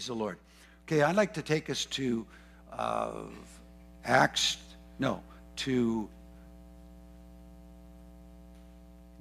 [0.00, 0.38] Praise the Lord.
[0.86, 2.26] Okay, I'd like to take us to
[2.72, 3.24] uh,
[4.02, 4.56] Acts,
[4.98, 5.22] no,
[5.56, 6.08] to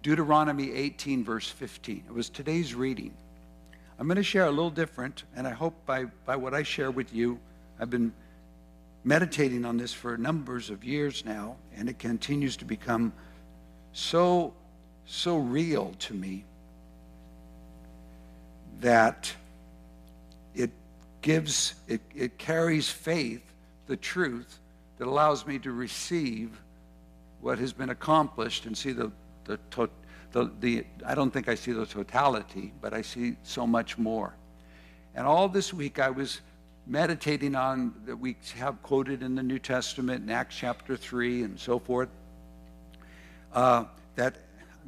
[0.02, 2.06] Deuteronomy 18, verse 15.
[2.08, 3.14] It was today's reading.
[4.00, 6.92] I'm going to share a little different, and I hope by, by what I share
[6.92, 7.40] with you,
[7.78, 8.14] I've been
[9.04, 13.12] meditating on this for numbers of years now, and it continues to become
[13.92, 14.54] so,
[15.06, 16.46] so real to me
[18.80, 19.34] that
[21.22, 23.44] gives, it, it carries faith,
[23.88, 24.60] the truth,
[24.98, 26.60] that allows me to receive
[27.42, 29.12] what has been accomplished and see the,
[29.46, 29.60] the,
[30.32, 34.34] the, the, I don't think I see the totality, but I see so much more.
[35.16, 36.42] And all this week I was
[36.86, 41.60] meditating on that we have quoted in the New Testament in Acts chapter 3 and
[41.60, 42.10] so forth,
[43.54, 44.36] uh, that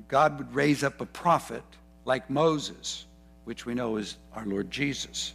[0.08, 1.64] God would raise up a prophet
[2.06, 3.06] like Moses,
[3.46, 5.34] which we know is our Lord Jesus.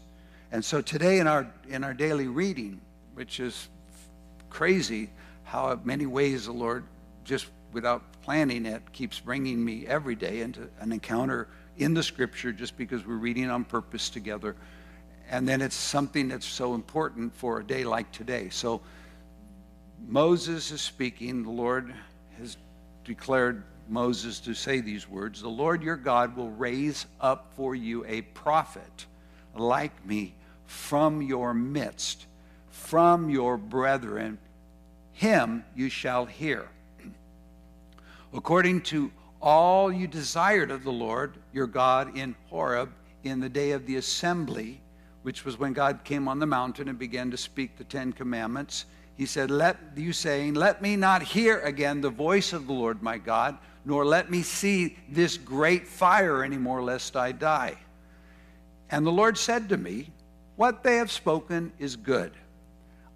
[0.57, 2.81] And so today in our, in our daily reading,
[3.13, 3.69] which is
[4.49, 5.11] crazy
[5.45, 6.85] how many ways the Lord,
[7.25, 12.53] just without planning it, keeps bringing me every day into an encounter in the scripture
[12.53, 14.57] just because we're reading on purpose together.
[15.29, 18.49] And then it's something that's so important for a day like today.
[18.49, 18.81] So
[20.09, 21.43] Moses is speaking.
[21.43, 21.93] The Lord
[22.39, 22.57] has
[23.05, 28.07] declared Moses to say these words The Lord your God will raise up for you
[28.07, 29.05] a prophet
[29.55, 30.35] like me
[30.67, 32.27] from your midst,
[32.71, 34.39] from your brethren.
[35.13, 36.69] Him you shall hear.
[38.33, 42.91] According to all you desired of the Lord your God in Horeb
[43.25, 44.81] in the day of the assembly,
[45.23, 48.87] which was when God came on the mountain and began to speak the Ten Commandments.
[49.17, 53.03] He said, Let you saying, Let me not hear again the voice of the Lord
[53.03, 57.77] my God, nor let me see this great fire anymore, lest I die.
[58.91, 60.11] And the Lord said to me,
[60.57, 62.33] What they have spoken is good.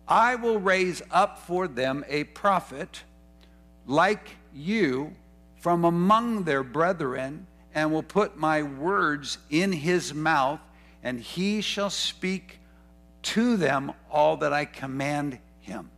[0.06, 3.02] I will raise up for them a prophet
[3.86, 5.14] like you
[5.58, 10.60] from among their brethren, and will put my words in his mouth
[11.02, 12.58] and he shall speak
[13.22, 15.90] to them all that I command him.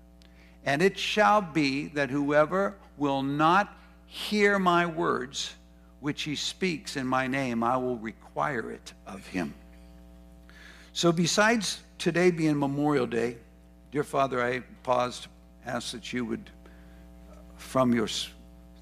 [0.65, 3.77] And it shall be that whoever will not
[4.07, 5.55] hear my words,
[6.01, 9.55] which he speaks in my name, I will require it of him.
[10.95, 13.39] So, besides today being Memorial Day,
[13.93, 15.29] dear Father, I pause to
[15.71, 16.51] ask that you would,
[17.57, 18.09] from your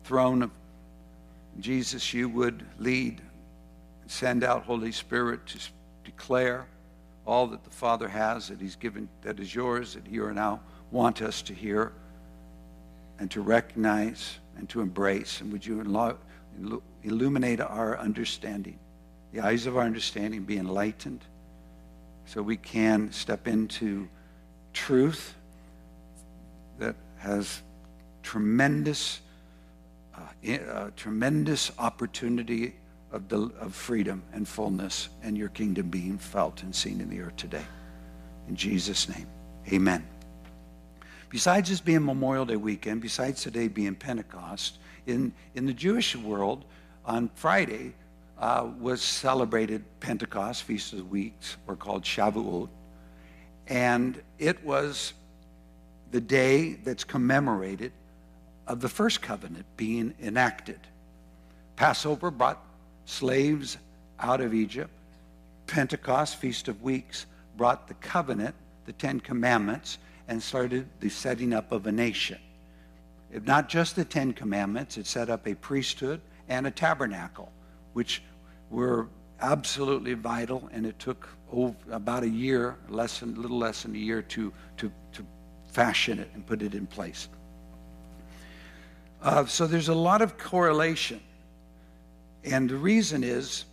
[0.02, 0.50] throne of
[1.60, 3.20] Jesus, you would lead,
[4.08, 5.58] send out Holy Spirit to
[6.04, 6.66] declare
[7.26, 10.60] all that the Father has, that He's given, that is yours, that you are now
[10.90, 11.92] want us to hear
[13.20, 15.40] and to recognize and to embrace.
[15.40, 15.80] And would you
[17.04, 18.80] illuminate our understanding,
[19.32, 21.24] the eyes of our understanding be enlightened
[22.30, 24.08] so we can step into
[24.72, 25.34] truth
[26.78, 27.60] that has
[28.22, 29.20] tremendous,
[30.16, 32.76] uh, uh, tremendous opportunity
[33.10, 37.20] of, the, of freedom and fullness and your kingdom being felt and seen in the
[37.20, 37.64] earth today.
[38.48, 39.26] In Jesus' name,
[39.72, 40.06] amen.
[41.30, 46.64] Besides this being Memorial Day weekend, besides today being Pentecost, in, in the Jewish world,
[47.04, 47.94] on Friday
[48.40, 52.68] uh, was celebrated Pentecost, Feast of the Weeks, or called Shavuot.
[53.68, 55.12] And it was
[56.10, 57.92] the day that's commemorated
[58.66, 60.80] of the first covenant being enacted.
[61.76, 62.64] Passover brought
[63.04, 63.76] slaves
[64.18, 64.90] out of Egypt.
[65.66, 67.26] Pentecost, Feast of Weeks,
[67.56, 68.54] brought the covenant,
[68.86, 72.38] the Ten Commandments, and started the setting up of a nation.
[73.32, 77.52] If not just the Ten Commandments, it set up a priesthood and a tabernacle,
[77.92, 78.22] which
[78.70, 79.08] were
[79.40, 83.94] absolutely vital, and it took over about a year, less than, a little less than
[83.94, 85.26] a year, to, to, to
[85.66, 87.28] fashion it and put it in place.
[89.22, 91.20] Uh, so there's a lot of correlation
[92.44, 93.64] and the reason is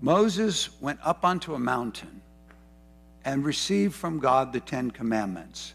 [0.00, 2.20] Moses went up onto a mountain
[3.24, 5.74] and received from God the Ten Commandments.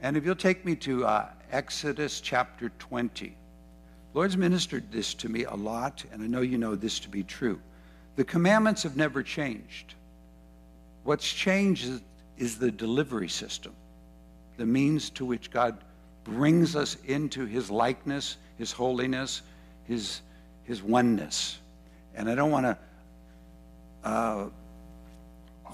[0.00, 3.36] And if you'll take me to uh, Exodus chapter 20,
[4.14, 7.22] Lord's ministered this to me a lot, and I know you know this to be
[7.22, 7.60] true.
[8.16, 9.94] The commandments have never changed.
[11.04, 12.02] What's changed
[12.36, 13.72] is, the delivery system,
[14.56, 15.76] the means to which God
[16.24, 19.42] brings us into his likeness, his holiness,
[19.84, 20.20] his
[20.64, 21.58] his oneness.
[22.14, 22.78] And I don't want to
[24.04, 24.46] uh,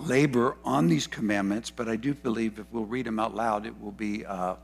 [0.00, 3.80] labor on these commandments, but I do believe if we'll read them out loud, it
[3.80, 4.24] will be.
[4.24, 4.54] Uh,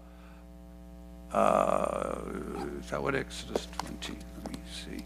[1.33, 2.19] uh,
[2.81, 4.15] is that what Exodus 20?
[4.45, 5.05] Let me see.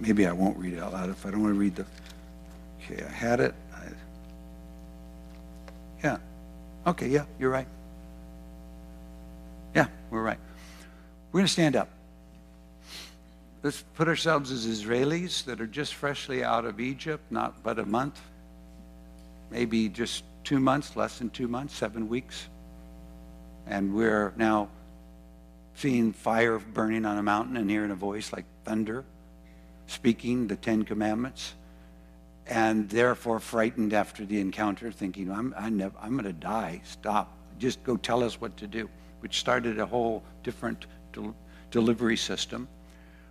[0.00, 1.86] Maybe I won't read it out loud if I don't want to read the.
[2.80, 3.54] Okay, I had it.
[3.74, 3.88] I
[6.04, 6.18] Yeah.
[6.86, 7.66] Okay, yeah, you're right.
[9.74, 10.38] Yeah, we're right.
[11.32, 11.88] We're going to stand up.
[13.62, 17.84] Let's put ourselves as Israelis that are just freshly out of Egypt, not but a
[17.84, 18.20] month,
[19.50, 22.46] maybe just two months, less than two months, seven weeks.
[23.66, 24.68] And we're now
[25.76, 29.04] seeing fire burning on a mountain and hearing a voice like thunder
[29.86, 31.54] speaking the Ten Commandments,
[32.46, 36.80] and therefore frightened after the encounter, thinking, I'm, I never, I'm going to die.
[36.84, 37.32] Stop.
[37.58, 38.88] Just go tell us what to do,
[39.20, 41.34] which started a whole different del-
[41.70, 42.68] delivery system.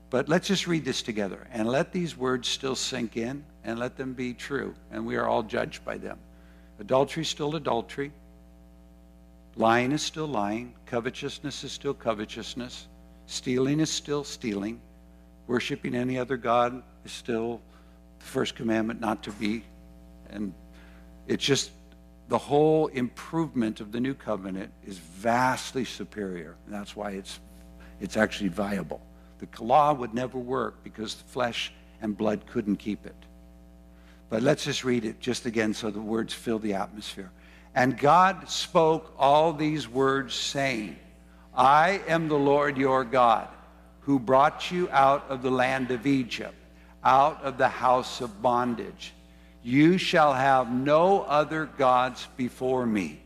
[0.10, 3.98] But let's just read this together and let these words still sink in and let
[3.98, 4.74] them be true.
[4.92, 6.18] And we are all judged by them.
[6.80, 8.12] Adultery still adultery.
[9.58, 10.74] Lying is still lying.
[10.86, 12.88] Covetousness is still covetousness.
[13.28, 14.82] Stealing is still stealing.
[15.48, 17.62] Worshipping any other God is still
[18.20, 19.64] the first commandment not to be.
[20.30, 20.54] And
[21.28, 21.72] it's just
[22.28, 26.56] the whole improvement of the new covenant is vastly superior.
[26.66, 27.40] And that's why it's,
[28.02, 29.02] it's actually viable.
[29.40, 31.72] The law would never work because the flesh
[32.02, 33.16] and blood couldn't keep it.
[34.30, 37.32] But let's just read it just again so the words fill the atmosphere.
[37.76, 40.98] And God spoke all these words, saying,
[41.54, 43.50] I am the Lord your God,
[44.00, 46.56] who brought you out of the land of Egypt,
[47.04, 49.14] out of the house of bondage.
[49.62, 53.22] You shall have no other gods before me.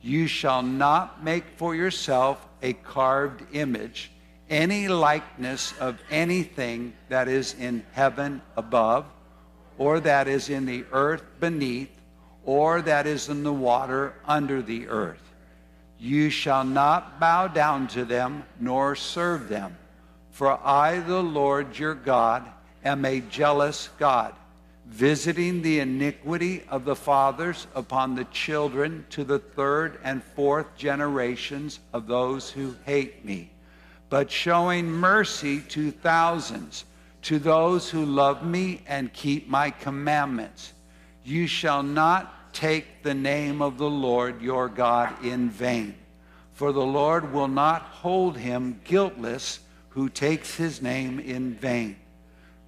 [0.00, 4.12] You shall not make for yourself a carved image,
[4.48, 9.06] any likeness of anything that is in heaven above,
[9.76, 11.97] or that is in the earth beneath
[12.48, 15.34] or that is in the water under the earth.
[15.98, 19.76] You shall not bow down to them nor serve them.
[20.30, 22.48] For I, the Lord your God,
[22.82, 24.34] am a jealous God,
[24.86, 31.80] visiting the iniquity of the fathers upon the children to the third and fourth generations
[31.92, 33.50] of those who hate me,
[34.08, 36.86] but showing mercy to thousands,
[37.20, 40.72] to those who love me and keep my commandments.
[41.24, 45.94] You shall not take the name of the Lord your God in vain.
[46.54, 49.60] For the Lord will not hold him guiltless
[49.90, 51.94] who takes his name in vain.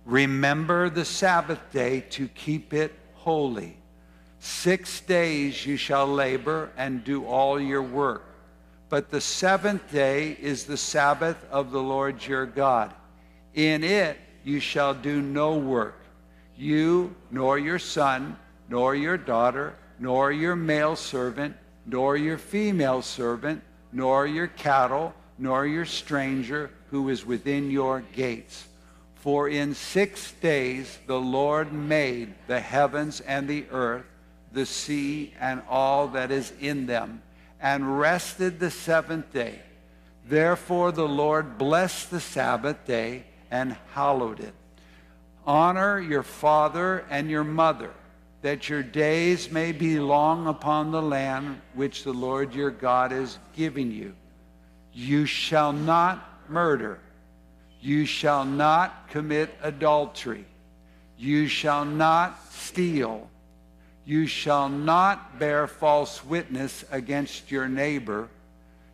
[0.04, 3.76] Remember the Sabbath day to keep it holy.
[4.38, 8.22] Six days you shall labor and do all your work.
[8.90, 12.94] But the seventh day is the Sabbath of the Lord your God.
[13.54, 16.00] In it you shall do no work,
[16.56, 18.36] you, nor your son,
[18.70, 23.60] nor your daughter, nor your male servant, nor your female servant,
[23.92, 28.68] nor your cattle, nor your stranger who is within your gates.
[29.16, 34.06] For in six days the Lord made the heavens and the earth,
[34.52, 37.22] the sea, and all that is in them,
[37.60, 39.60] and rested the seventh day.
[40.26, 44.54] Therefore the Lord blessed the Sabbath day and hallowed it.
[45.44, 47.90] Honor your father and your mother
[48.42, 53.38] that your days may be long upon the land which the Lord your God is
[53.54, 54.14] giving you.
[54.92, 56.98] You shall not murder.
[57.80, 60.44] You shall not commit adultery.
[61.18, 63.28] You shall not steal.
[64.04, 68.28] You shall not bear false witness against your neighbor.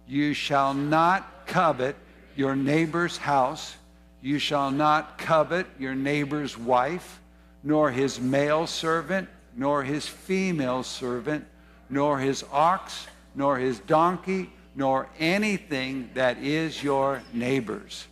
[0.09, 1.97] You shall not covet
[2.35, 3.77] your neighbor's house.
[4.21, 7.21] You shall not covet your neighbor's wife,
[7.63, 11.45] nor his male servant, nor his female servant,
[11.89, 18.07] nor his ox, nor his donkey, nor anything that is your neighbor's.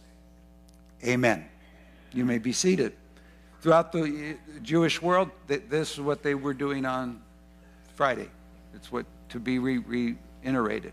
[1.05, 1.45] Amen.
[2.13, 2.95] You may be seated.
[3.61, 7.21] Throughout the Jewish world, this is what they were doing on
[7.95, 8.29] Friday.
[8.75, 9.79] It's what to be re-
[10.43, 10.93] reiterated.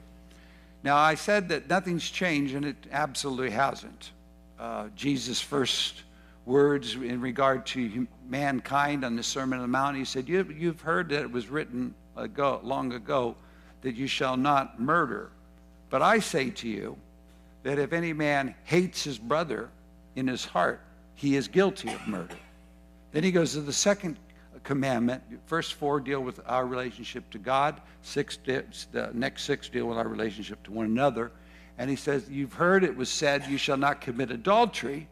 [0.84, 4.12] Now, I said that nothing's changed, and it absolutely hasn't.
[4.60, 6.04] Uh, Jesus' first
[6.46, 9.98] words in regard to mankind on the Sermon on the Mount.
[9.98, 13.36] He said, you, You've heard that it was written ago, long ago
[13.82, 15.32] that you shall not murder.
[15.90, 16.98] But I say to you
[17.64, 19.70] that if any man hates his brother
[20.16, 20.82] in his heart,
[21.16, 22.36] he is guilty of murder.
[23.12, 24.18] Then he goes to the second
[24.64, 25.24] commandment.
[25.46, 27.82] First four deal with our relationship to God.
[28.02, 31.32] Six, the next six deal with our relationship to one another.
[31.78, 35.08] And he says, You've heard it was said, You shall not commit adultery.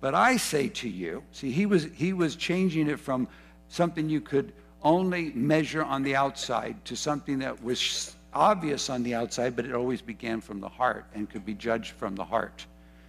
[0.00, 3.28] But I say to you, see, he was, he was changing it from
[3.68, 9.14] something you could only measure on the outside to something that was obvious on the
[9.14, 12.66] outside, but it always began from the heart and could be judged from the heart.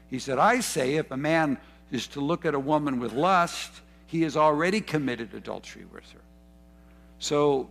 [0.10, 1.58] He said, I say, if a man
[1.92, 6.22] is to look at a woman with lust, he has already committed adultery with her.
[7.20, 7.70] So,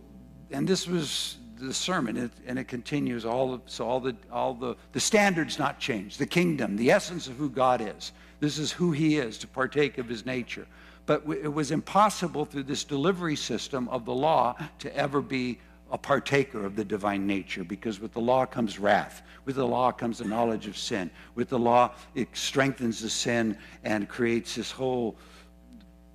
[0.51, 3.61] and this was the sermon, and it continues all.
[3.65, 6.19] So all the all the the standards not changed.
[6.19, 8.11] The kingdom, the essence of who God is.
[8.39, 10.67] This is who He is to partake of His nature.
[11.05, 15.59] But it was impossible through this delivery system of the law to ever be
[15.91, 19.21] a partaker of the divine nature because with the law comes wrath.
[19.45, 21.11] With the law comes the knowledge of sin.
[21.35, 25.15] With the law, it strengthens the sin and creates this whole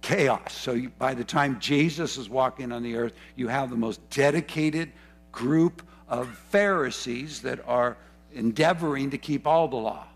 [0.03, 0.53] chaos.
[0.53, 4.01] So you, by the time Jesus is walking on the earth, you have the most
[4.11, 4.91] dedicated
[5.31, 7.97] group of Pharisees that are
[8.33, 10.07] endeavoring to keep all the law.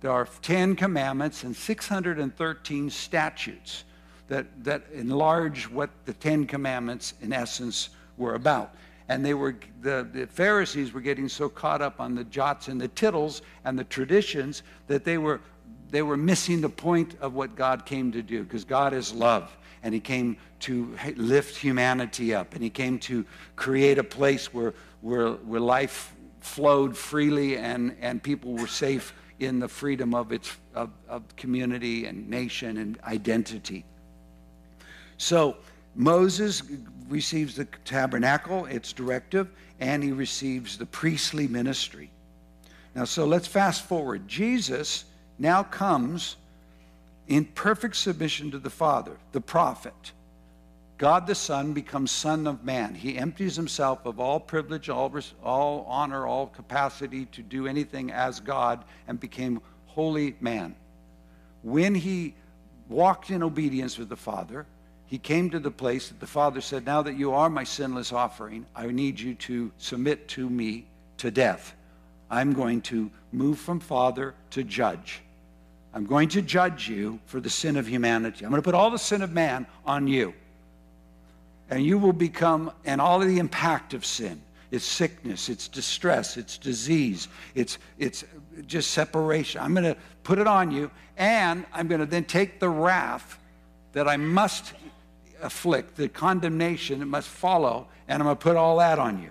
[0.00, 3.84] There are 10 commandments and 613 statutes
[4.28, 8.74] that, that enlarge what the Ten Commandments, in essence, were about.
[9.08, 12.80] And they were the, the Pharisees were getting so caught up on the jots and
[12.80, 15.40] the tittles and the traditions that they were
[15.90, 19.56] they were missing the point of what God came to do because God is love
[19.82, 23.24] and he came to lift humanity up and he came to
[23.54, 29.58] create a place where, where, where life flowed freely and, and people were safe in
[29.58, 33.84] the freedom of its of, of community and nation and identity.
[35.18, 35.56] So
[35.94, 36.62] Moses
[37.08, 39.48] receives the tabernacle, its directive,
[39.80, 42.10] and he receives the priestly ministry.
[42.94, 44.26] Now, so let's fast forward.
[44.26, 45.04] Jesus
[45.38, 46.36] now comes
[47.28, 50.12] in perfect submission to the Father, the prophet.
[50.98, 52.94] God the Son becomes Son of Man.
[52.94, 55.12] He empties himself of all privilege, all,
[55.42, 60.74] all honor, all capacity to do anything as God and became wholly man.
[61.62, 62.34] When he
[62.88, 64.66] walked in obedience with the Father,
[65.06, 68.12] he came to the place that the Father said, Now that you are my sinless
[68.12, 70.86] offering, I need you to submit to me
[71.18, 71.74] to death.
[72.30, 75.20] I'm going to move from Father to judge.
[75.94, 78.44] I'm going to judge you for the sin of humanity.
[78.44, 80.34] I'm going to put all the sin of man on you.
[81.70, 86.36] And you will become, and all of the impact of sin it's sickness, it's distress,
[86.36, 88.24] it's disease, it's, it's
[88.66, 89.60] just separation.
[89.60, 93.38] I'm going to put it on you, and I'm going to then take the wrath
[93.92, 94.74] that I must
[95.40, 99.30] afflict, the condemnation that must follow, and I'm going to put all that on you.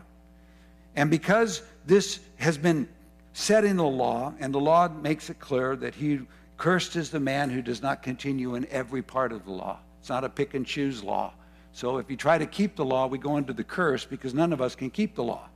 [0.95, 2.87] And because this has been
[3.33, 6.21] set in the law, and the law makes it clear that he
[6.57, 9.79] cursed is the man who does not continue in every part of the law.
[9.99, 11.33] It's not a pick and choose law.
[11.75, 14.53] So if you try to keep the law, we go into the curse because none
[14.53, 15.49] of us can keep the law.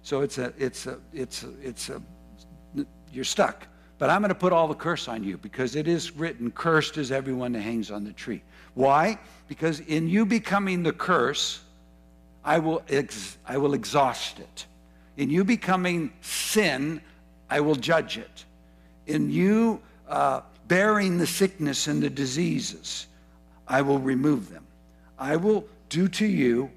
[0.00, 2.00] So it's a, it's a, it's a, it's a,
[3.12, 3.68] you're stuck.
[3.98, 6.96] But I'm going to put all the curse on you because it is written, cursed
[6.96, 8.42] is everyone that hangs on the tree.
[8.72, 9.18] Why?
[9.48, 11.60] Because in you becoming the curse,
[12.42, 14.64] I will, ex- I will exhaust it.
[15.18, 17.02] In you becoming sin,
[17.50, 18.46] I will judge it.
[19.06, 23.08] In you uh, bearing the sickness and the diseases,
[23.68, 24.66] I will remove them.
[25.18, 26.70] I will do to you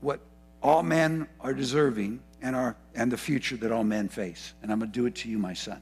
[0.00, 0.20] what
[0.62, 4.54] all men are deserving and, are, and the future that all men face.
[4.62, 5.80] And I'm going to do it to you, my son.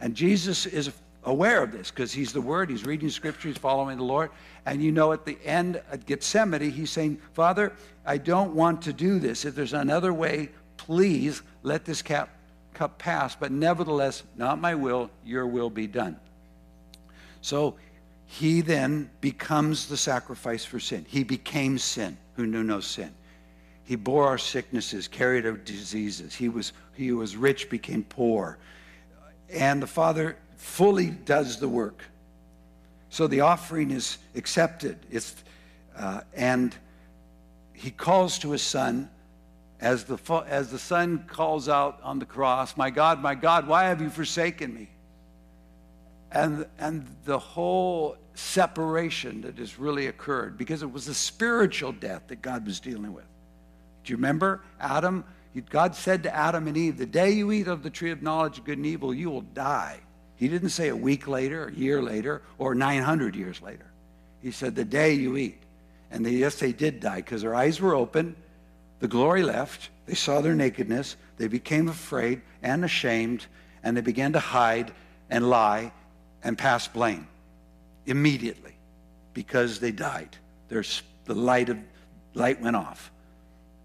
[0.00, 0.92] And Jesus is
[1.24, 4.30] aware of this because he's the Word, he's reading Scripture, he's following the Lord.
[4.64, 7.72] And you know, at the end at Gethsemane, he's saying, Father,
[8.04, 9.44] I don't want to do this.
[9.44, 12.28] If there's another way, please let this cup,
[12.74, 13.34] cup pass.
[13.34, 16.16] But nevertheless, not my will, your will be done.
[17.40, 17.76] So
[18.26, 21.06] he then becomes the sacrifice for sin.
[21.08, 23.14] He became sin who knew no sin.
[23.84, 26.34] He bore our sicknesses, carried our diseases.
[26.34, 28.58] He was, he was rich, became poor.
[29.48, 32.02] And the Father fully does the work.
[33.10, 34.98] So the offering is accepted.
[35.08, 35.36] It's,
[35.96, 36.74] uh, and
[37.72, 39.08] he calls to his son
[39.80, 40.18] as the,
[40.48, 44.10] as the son calls out on the cross, My God, my God, why have you
[44.10, 44.88] forsaken me?
[46.32, 52.22] And, and the whole separation that has really occurred because it was a spiritual death
[52.28, 53.24] that God was dealing with.
[54.04, 55.24] Do you remember Adam?
[55.70, 58.58] God said to Adam and Eve, The day you eat of the tree of knowledge
[58.58, 60.00] of good and evil, you will die.
[60.36, 63.86] He didn't say a week later, a year later, or 900 years later.
[64.42, 65.62] He said, The day you eat.
[66.10, 68.36] And they, yes, they did die because their eyes were open,
[69.00, 73.46] the glory left, they saw their nakedness, they became afraid and ashamed,
[73.82, 74.92] and they began to hide
[75.30, 75.92] and lie
[76.46, 77.26] and pass blame
[78.06, 78.72] immediately
[79.34, 80.36] because they died.
[80.68, 81.78] There's, the light, of,
[82.34, 83.10] light went off.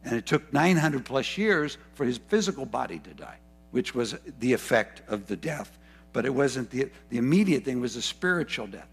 [0.05, 3.37] And it took 900 plus years for his physical body to die,
[3.71, 5.75] which was the effect of the death.
[6.13, 8.87] But it wasn't the, the immediate thing was a spiritual death.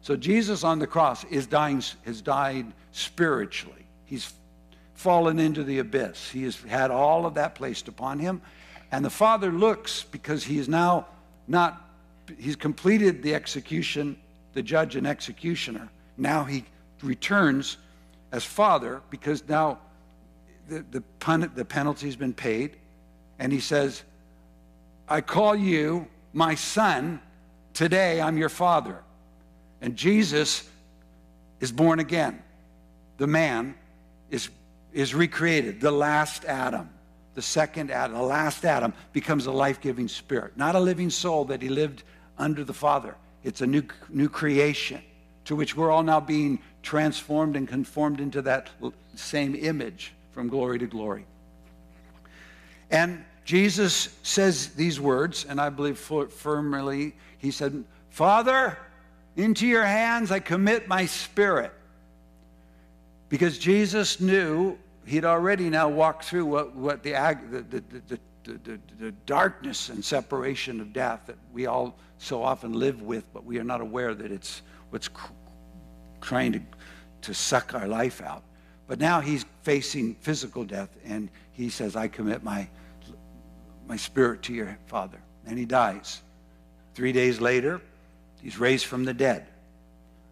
[0.00, 3.86] So jesus on the cross is dying has died spiritually.
[4.04, 4.32] He's
[4.94, 6.28] fallen into the abyss.
[6.28, 8.42] He has had all of that placed upon him.
[8.90, 11.06] And the father looks because he is now
[11.46, 11.88] not
[12.38, 14.16] he's completed the execution
[14.54, 16.64] the judge and executioner now he
[17.02, 17.78] returns
[18.32, 19.78] as father because now
[20.68, 22.76] the, the, pun, the penalty's been paid,
[23.38, 24.02] and he says,
[25.08, 27.20] I call you my son.
[27.74, 29.02] Today I'm your father.
[29.80, 30.68] And Jesus
[31.60, 32.42] is born again.
[33.18, 33.74] The man
[34.30, 34.48] is,
[34.92, 35.80] is recreated.
[35.80, 36.88] The last Adam,
[37.34, 41.44] the second Adam, the last Adam becomes a life giving spirit, not a living soul
[41.46, 42.04] that he lived
[42.42, 43.14] under the Father.
[43.44, 45.00] It's a new, new creation
[45.44, 48.70] to which we're all now being transformed and conformed into that
[49.14, 51.24] same image from glory to glory.
[52.90, 58.78] And Jesus says these words, and I believe firmly, he said, Father,
[59.36, 61.72] into your hands I commit my spirit.
[63.28, 67.12] Because Jesus knew he'd already now walked through what, what the,
[67.50, 73.02] the, the, the, the darkness and separation of death that we all so often live
[73.02, 75.08] with, but we are not aware that it's what's
[76.20, 76.60] trying to,
[77.22, 78.42] to suck our life out.
[78.86, 82.68] But now he's facing physical death, and he says, I commit my,
[83.86, 85.18] my spirit to your Father.
[85.46, 86.22] And he dies.
[86.94, 87.80] Three days later,
[88.40, 89.46] he's raised from the dead.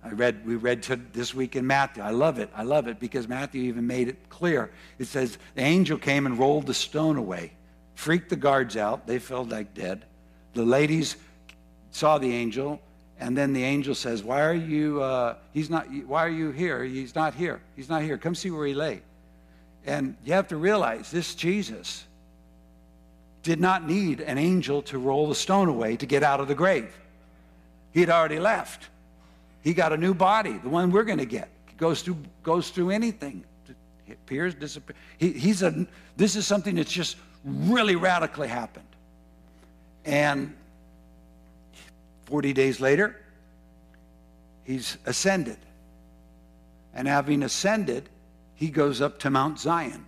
[0.03, 2.03] I read, we read this week in Matthew.
[2.03, 2.51] I love it.
[2.55, 4.71] I love it because Matthew even made it clear.
[4.99, 7.53] It says the angel came and rolled the stone away,
[8.01, 9.07] freaked the guards out.
[9.07, 10.07] They felt like dead.
[10.55, 11.17] The ladies
[11.91, 12.81] saw the angel,
[13.19, 15.03] and then the angel says, "Why are you?
[15.03, 15.87] Uh, he's not.
[16.07, 16.83] Why are you here?
[16.83, 17.61] He's not here.
[17.77, 18.17] He's not here.
[18.17, 19.03] Come see where he lay."
[19.85, 22.05] And you have to realize this Jesus
[23.43, 26.55] did not need an angel to roll the stone away to get out of the
[26.55, 26.99] grave.
[27.93, 28.89] He had already left.
[29.63, 31.49] He got a new body, the one we're going to get.
[31.67, 33.45] He goes through goes through anything.
[34.11, 34.99] Appears, disappears.
[35.19, 35.87] He, he's a.
[36.17, 38.87] This is something that's just really radically happened.
[40.05, 40.55] And
[42.27, 43.17] 40 days later,
[44.65, 45.59] he's ascended.
[46.95, 48.09] And having ascended,
[48.55, 50.05] he goes up to Mount Zion.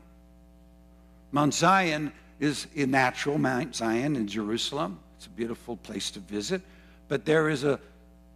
[1.30, 4.98] Mount Zion is a natural Mount Zion in Jerusalem.
[5.16, 6.60] It's a beautiful place to visit.
[7.08, 7.78] But there is a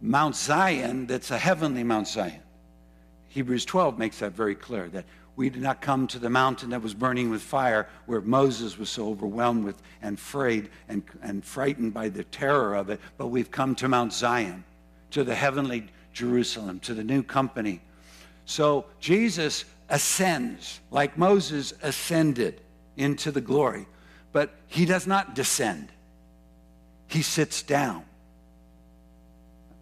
[0.01, 2.41] Mount Zion that's a heavenly Mount Zion.
[3.29, 5.05] Hebrews 12 makes that very clear that
[5.37, 8.89] we did not come to the mountain that was burning with fire where Moses was
[8.89, 13.51] so overwhelmed with and afraid and, and frightened by the terror of it, but we've
[13.51, 14.63] come to Mount Zion,
[15.11, 17.81] to the heavenly Jerusalem, to the new company.
[18.45, 22.59] So Jesus ascends like Moses ascended
[22.97, 23.85] into the glory,
[24.31, 25.89] but he does not descend.
[27.05, 28.03] He sits down.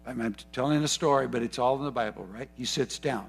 [0.06, 2.50] I'm telling a story, but it's all in the Bible, right?
[2.56, 3.26] He sits down.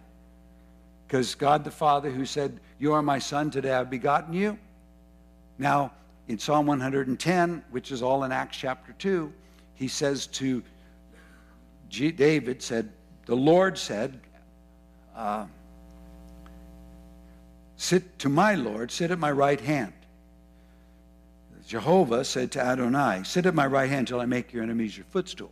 [1.08, 4.58] Because God the Father, who said, You are my son, today I've begotten you.
[5.58, 5.94] Now,
[6.28, 9.32] in Psalm 110, which is all in Acts chapter 2,
[9.76, 10.62] he says to
[11.90, 12.90] G- David, said,
[13.26, 14.20] The Lord said,
[15.16, 15.46] uh,
[17.78, 19.94] Sit to my Lord, sit at my right hand.
[21.68, 25.06] Jehovah said to Adonai, Sit at my right hand till I make your enemies your
[25.06, 25.52] footstool.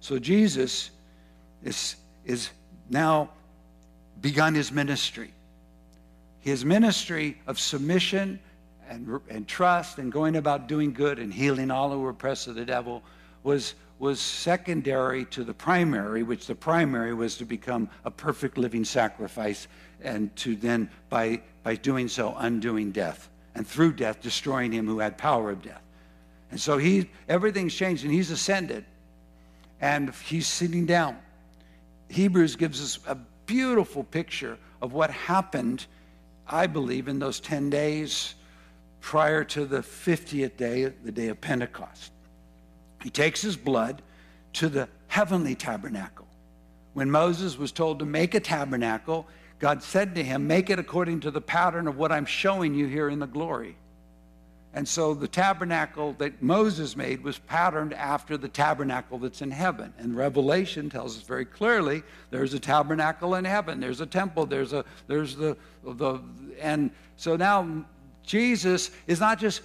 [0.00, 0.90] So Jesus
[1.64, 2.50] is, is
[2.90, 3.30] now
[4.22, 5.32] begun his ministry.
[6.40, 8.40] His ministry of submission
[8.88, 12.54] and, and trust and going about doing good and healing all who were oppressed of
[12.54, 13.02] the devil
[13.42, 18.84] was, was secondary to the primary, which the primary was to become a perfect living
[18.84, 19.66] sacrifice
[20.02, 23.28] and to then, by, by doing so, undoing death.
[23.54, 25.82] And through death, destroying him who had power of death.
[26.50, 28.84] And so he, everything's changed and he's ascended
[29.80, 31.18] and he's sitting down.
[32.08, 35.86] Hebrews gives us a beautiful picture of what happened,
[36.46, 38.34] I believe, in those 10 days
[39.00, 42.12] prior to the 50th day, the day of Pentecost.
[43.02, 44.02] He takes his blood
[44.54, 46.26] to the heavenly tabernacle.
[46.94, 49.26] When Moses was told to make a tabernacle,
[49.58, 52.86] God said to him, Make it according to the pattern of what I'm showing you
[52.86, 53.76] here in the glory.
[54.74, 59.92] And so the tabernacle that Moses made was patterned after the tabernacle that's in heaven.
[59.98, 63.80] And Revelation tells us very clearly there's a tabernacle in heaven.
[63.80, 64.46] There's a temple.
[64.46, 66.20] There's a there's the the
[66.60, 67.84] and so now
[68.24, 69.60] Jesus is not just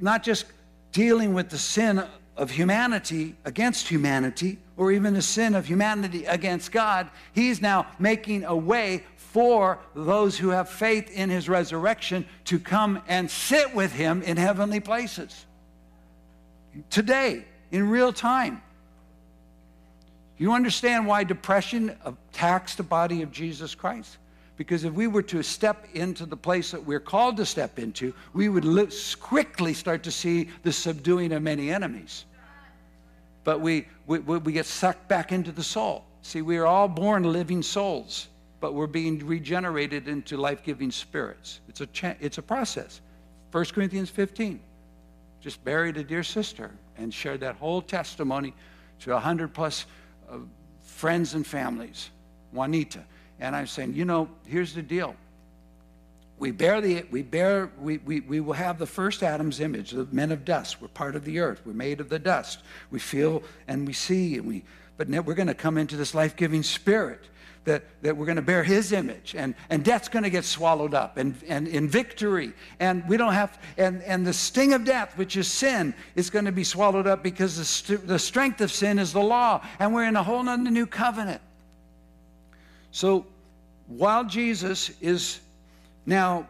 [0.00, 0.46] not just
[0.90, 2.02] dealing with the sin
[2.36, 7.08] of humanity against humanity or even the sin of humanity against God.
[7.32, 13.02] He's now making a way for those who have faith in his resurrection to come
[13.08, 15.46] and sit with him in heavenly places.
[16.90, 18.62] Today, in real time.
[20.38, 24.16] You understand why depression attacks the body of Jesus Christ?
[24.56, 28.14] Because if we were to step into the place that we're called to step into,
[28.32, 28.64] we would
[29.20, 32.24] quickly start to see the subduing of many enemies.
[33.42, 36.04] But we, we, we get sucked back into the soul.
[36.22, 38.28] See, we are all born living souls
[38.64, 41.60] but we're being regenerated into life-giving spirits.
[41.68, 43.02] It's a it's a process.
[43.52, 44.58] 1 Corinthians 15.
[45.42, 48.54] Just buried a dear sister and shared that whole testimony
[49.00, 49.84] to 100 plus
[50.30, 50.38] uh,
[50.82, 52.08] friends and families.
[52.52, 53.04] Juanita.
[53.40, 55.16] And I'm saying, you know, here's the deal.
[56.38, 60.06] We bear the we bear we, we, we will have the first adam's image the
[60.10, 60.80] men of dust.
[60.80, 61.62] We're part of the earth.
[61.64, 62.60] We're made of the dust.
[62.90, 64.64] We feel and we see and we
[64.96, 67.24] but now we're going to come into this life-giving spirit
[67.64, 69.34] that, that we're going to bear his image.
[69.36, 72.52] And, and death's going to get swallowed up and, and in victory.
[72.78, 76.44] And we don't have and, and the sting of death which is sin is going
[76.44, 79.64] to be swallowed up because the, st- the strength of sin is the law.
[79.78, 81.40] And we're in a whole new covenant
[82.94, 83.26] so
[83.88, 85.40] while jesus is
[86.06, 86.46] now,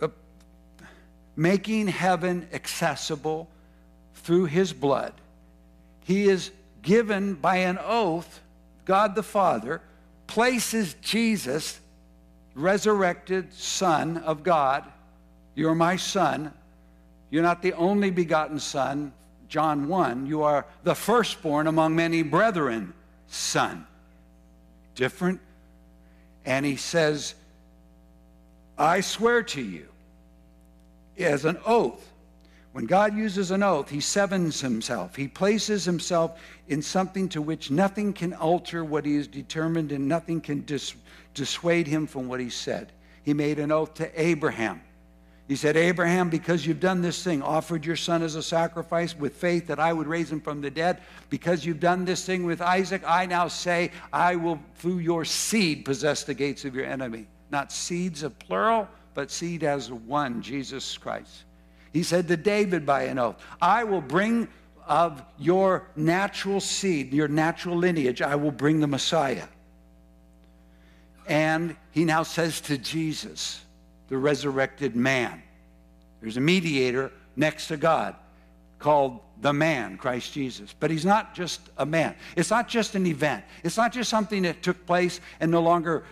[0.00, 0.08] uh,
[1.36, 3.48] making heaven accessible
[4.16, 5.12] through his blood,
[6.04, 8.40] he is given by an oath,
[8.84, 9.80] God the Father
[10.26, 11.78] places Jesus,
[12.54, 14.84] resurrected Son of God.
[15.54, 16.52] You're my Son.
[17.30, 19.12] You're not the only begotten Son,
[19.48, 20.26] John 1.
[20.26, 22.94] You are the firstborn among many brethren,
[23.28, 23.86] Son.
[24.94, 25.40] Different.
[26.44, 27.34] And he says,
[28.76, 29.88] I swear to you,
[31.18, 32.08] as an oath.
[32.72, 35.14] When God uses an oath, he sevens himself.
[35.14, 40.08] He places himself in something to which nothing can alter what he has determined and
[40.08, 40.94] nothing can dis-
[41.34, 42.90] dissuade him from what he said.
[43.24, 44.80] He made an oath to Abraham.
[45.48, 49.34] He said, Abraham, because you've done this thing, offered your son as a sacrifice with
[49.34, 52.62] faith that I would raise him from the dead, because you've done this thing with
[52.62, 57.26] Isaac, I now say, I will, through your seed, possess the gates of your enemy
[57.52, 61.44] not seeds of plural, but seed as one, Jesus Christ.
[61.92, 64.48] He said to David by an oath, I will bring
[64.88, 69.46] of your natural seed, your natural lineage, I will bring the Messiah.
[71.28, 73.60] And he now says to Jesus,
[74.12, 75.42] the resurrected man,
[76.20, 78.14] there's a mediator next to God
[78.78, 80.74] called the man, Christ Jesus.
[80.78, 82.14] But he's not just a man.
[82.36, 83.42] It's not just an event.
[83.64, 86.04] It's not just something that took place and no longer,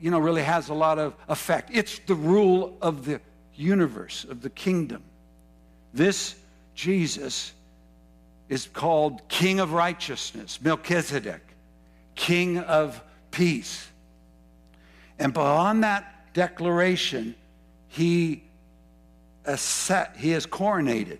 [0.00, 1.70] you know, really has a lot of effect.
[1.72, 3.20] It's the rule of the
[3.56, 5.02] universe, of the kingdom.
[5.92, 6.36] This
[6.76, 7.54] Jesus
[8.48, 11.42] is called King of Righteousness, Melchizedek,
[12.14, 13.88] King of Peace.
[15.18, 17.34] And beyond that declaration,
[17.88, 18.44] he,
[19.44, 21.18] he is coronated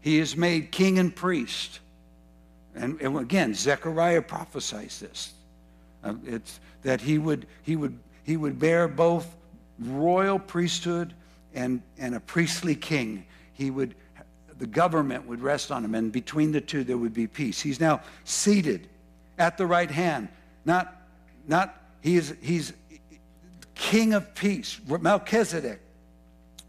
[0.00, 1.80] he is made king and priest.
[2.74, 5.34] And, and again, Zechariah prophesies this.
[6.02, 9.26] Uh, it's that he would, he, would, he would bear both
[9.78, 11.12] royal priesthood
[11.54, 13.26] and, and a priestly king.
[13.52, 13.94] He would,
[14.58, 17.60] the government would rest on him, and between the two there would be peace.
[17.60, 18.88] He's now seated
[19.38, 20.28] at the right hand.
[20.64, 20.96] Not,
[21.46, 22.72] not he is, he's
[23.90, 25.80] king of peace, Melchizedek.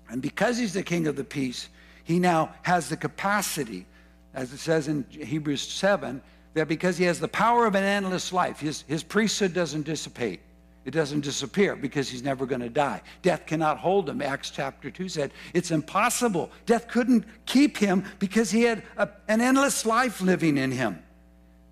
[0.09, 1.69] And because he's the king of the peace,
[2.03, 3.85] he now has the capacity,
[4.33, 6.19] as it says in Hebrews 7,
[6.55, 10.39] that because he has the power of an endless life, his, his priesthood doesn't dissipate.
[10.83, 13.03] It doesn't disappear because he's never going to die.
[13.21, 14.19] Death cannot hold him.
[14.19, 16.49] Acts chapter 2 said it's impossible.
[16.65, 20.97] Death couldn't keep him because he had a, an endless life living in him.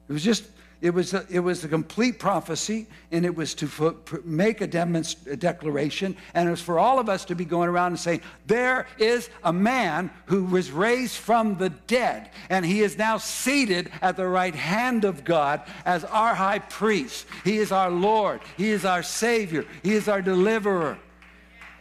[0.08, 0.44] It was just
[0.82, 5.28] it was a, it was a complete prophecy, and it was to make a, demonst-
[5.28, 8.22] a declaration, and it was for all of us to be going around and saying,
[8.48, 13.92] There is a man who was raised from the dead, and he is now seated
[14.02, 17.26] at the right hand of God as our high priest.
[17.44, 20.98] He is our Lord, He is our Savior, He is our deliverer.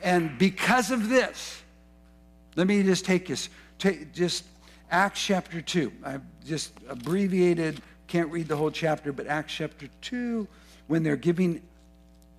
[0.02, 1.62] And because of this,
[2.56, 4.44] let me just take this, take just
[4.90, 5.92] Acts chapter 2.
[6.02, 10.48] I've just abbreviated can't read the whole chapter, but Acts chapter 2,
[10.86, 11.62] when they're giving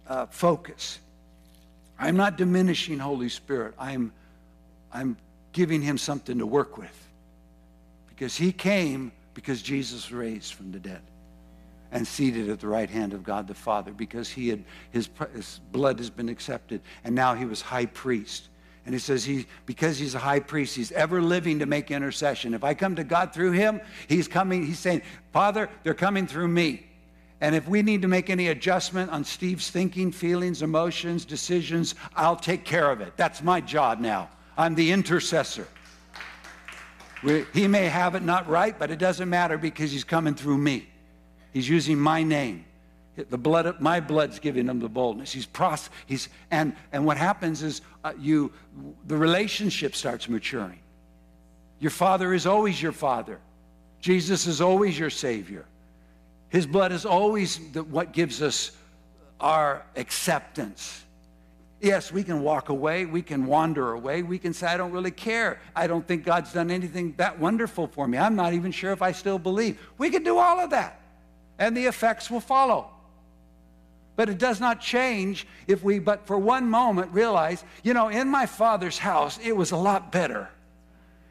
[0.08, 1.00] uh, focus.
[1.98, 3.76] I'm not diminishing Holy Spirit.
[3.78, 4.12] I'm,
[4.92, 5.16] I'm
[5.54, 7.08] giving him something to work with.
[8.08, 11.02] Because he came because Jesus raised from the dead
[11.92, 15.60] and seated at the right hand of God the Father because he had, his, his
[15.72, 18.50] blood has been accepted and now he was high priest.
[18.86, 22.54] And he says, he, because he's a high priest, he's ever living to make intercession.
[22.54, 26.48] If I come to God through him, he's coming, he's saying, Father, they're coming through
[26.48, 26.86] me.
[27.42, 32.36] And if we need to make any adjustment on Steve's thinking, feelings, emotions, decisions, I'll
[32.36, 33.14] take care of it.
[33.16, 34.30] That's my job now.
[34.58, 35.68] I'm the intercessor.
[37.24, 40.58] We, he may have it not right, but it doesn't matter because he's coming through
[40.58, 40.88] me.
[41.54, 42.66] He's using my name.
[43.24, 45.32] The blood, my blood's giving him the boldness.
[45.32, 48.52] He's pros, he's, and, and what happens is uh, you,
[49.08, 50.80] the relationship starts maturing.
[51.80, 53.40] Your father is always your father.
[54.00, 55.66] Jesus is always your savior.
[56.50, 58.72] His blood is always the, what gives us
[59.40, 61.04] our acceptance.
[61.82, 65.12] Yes, we can walk away, we can wander away, we can say, I don't really
[65.12, 65.62] care.
[65.76, 68.18] I don't think God's done anything that wonderful for me.
[68.18, 69.80] I'm not even sure if I still believe.
[69.98, 71.00] We can do all of that,
[71.58, 72.90] and the effects will follow.
[74.20, 78.28] But it does not change if we, but for one moment, realize, you know, in
[78.28, 80.50] my father's house, it was a lot better.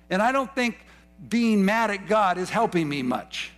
[0.08, 0.78] And I don't think
[1.28, 3.52] being mad at God is helping me much.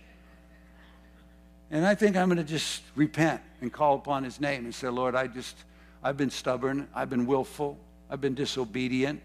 [1.69, 4.89] And I think I'm going to just repent and call upon his name and say,
[4.89, 5.55] Lord, I just,
[6.03, 6.89] I've been stubborn.
[6.93, 7.77] I've been willful.
[8.09, 9.21] I've been disobedient.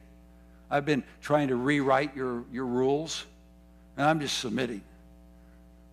[0.70, 3.24] I've been trying to rewrite your, your rules.
[3.96, 4.82] And I'm just submitting.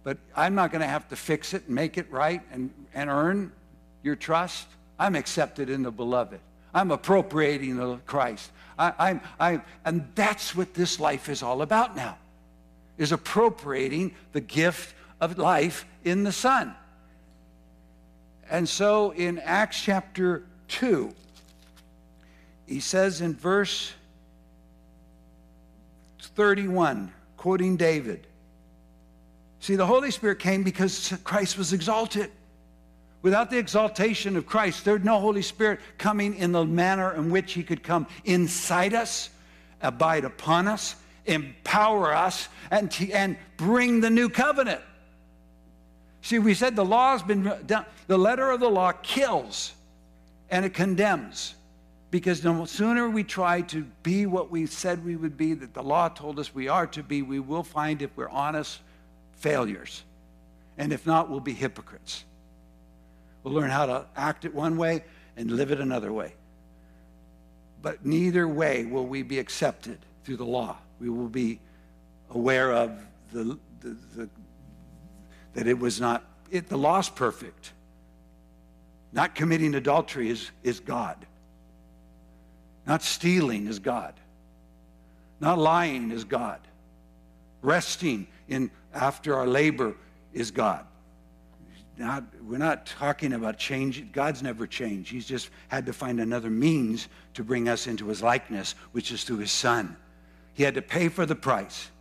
[0.04, 3.10] But I'm not going to have to fix it and make it right and, and
[3.10, 3.52] earn
[4.04, 4.68] your trust.
[5.00, 6.40] I'm accepted in the beloved.
[6.74, 8.52] I'm appropriating the Christ.
[8.78, 12.18] I, I'm, I, and that's what this life is all about now,
[12.98, 16.76] is appropriating the gift of life in the Son.
[18.50, 21.14] And so in Acts chapter 2,
[22.68, 23.94] he says in verse
[26.36, 28.28] 31, quoting David,
[29.60, 32.30] See, the Holy Spirit came because Christ was exalted.
[33.24, 37.54] Without the exaltation of Christ, there's no Holy Spirit coming in the manner in which
[37.54, 39.30] He could come inside us,
[39.82, 44.82] abide upon us, empower us, and, and bring the new covenant.
[46.22, 49.74] See, we said the law has been done, the letter of the law kills
[50.50, 51.56] and it condemns.
[52.12, 55.82] Because no sooner we try to be what we said we would be, that the
[55.82, 58.80] law told us we are to be, we will find, if we're honest,
[59.34, 60.04] failures.
[60.78, 62.24] And if not, we'll be hypocrites.
[63.44, 65.04] We'll learn how to act it one way
[65.36, 66.34] and live it another way.
[67.82, 70.78] But neither way will we be accepted through the law.
[71.00, 71.60] We will be
[72.30, 72.98] aware of
[73.34, 74.30] the, the, the
[75.54, 77.74] that it was not, it, the law's perfect.
[79.12, 81.18] Not committing adultery is, is God.
[82.88, 84.14] Not stealing is God.
[85.40, 86.60] Not lying is God.
[87.62, 89.96] Resting in after our labor
[90.34, 90.86] is God
[91.98, 94.12] not, we're not talking about change.
[94.12, 95.12] God's never changed.
[95.12, 99.24] He's just had to find another means to bring us into his likeness, which is
[99.24, 99.96] through his son.
[100.54, 101.92] He had to pay for the price.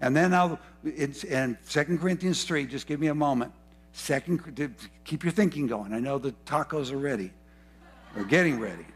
[0.00, 3.52] And then I'll, it's, and 2 Corinthians 3, just give me a moment.
[3.92, 4.72] Second,
[5.04, 5.92] keep your thinking going.
[5.92, 7.30] I know the tacos are ready.
[8.14, 8.86] We're getting ready.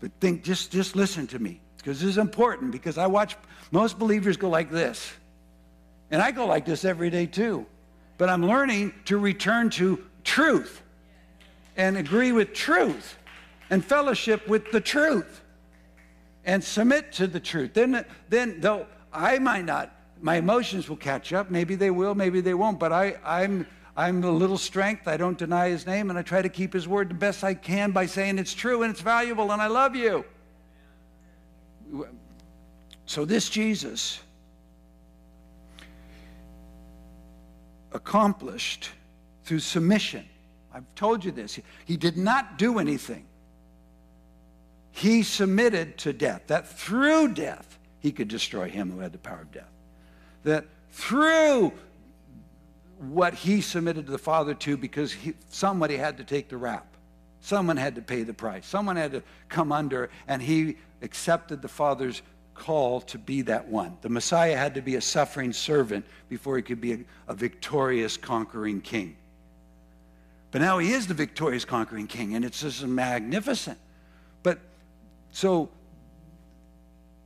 [0.00, 1.60] But think, just, just listen to me.
[1.76, 3.36] Because this is important because I watch
[3.70, 5.10] most believers go like this.
[6.10, 7.66] And I go like this every day too
[8.20, 10.82] but I'm learning to return to truth
[11.74, 13.16] and agree with truth
[13.70, 15.40] and fellowship with the truth
[16.44, 17.72] and submit to the truth.
[17.72, 21.50] Then, then though I might not, my emotions will catch up.
[21.50, 22.78] Maybe they will, maybe they won't.
[22.78, 25.08] But I, I'm, I'm a little strength.
[25.08, 27.54] I don't deny his name, and I try to keep his word the best I
[27.54, 30.26] can by saying it's true and it's valuable and I love you.
[33.06, 34.20] So this Jesus
[37.92, 38.90] accomplished
[39.44, 40.24] through submission.
[40.72, 41.58] I've told you this.
[41.84, 43.26] He did not do anything.
[44.92, 49.42] He submitted to death, that through death he could destroy him who had the power
[49.42, 49.70] of death.
[50.44, 51.72] That through
[52.98, 56.86] what he submitted to the Father to, because he, somebody had to take the rap.
[57.40, 58.66] Someone had to pay the price.
[58.66, 62.20] Someone had to come under, and he accepted the Father's
[62.54, 63.96] call to be that one.
[64.02, 68.16] The Messiah had to be a suffering servant before he could be a, a, victorious,
[68.16, 69.16] conquering king.
[70.50, 73.78] But now he is the victorious, conquering king, and it's just magnificent.
[74.42, 74.58] But
[75.32, 75.70] so,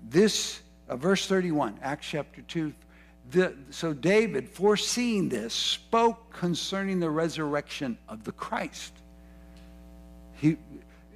[0.08, 2.72] this, uh, verse 31, Acts chapter 2.
[3.30, 8.92] The, so, David, foreseeing this, spoke concerning the resurrection of the Christ.
[10.34, 10.58] He,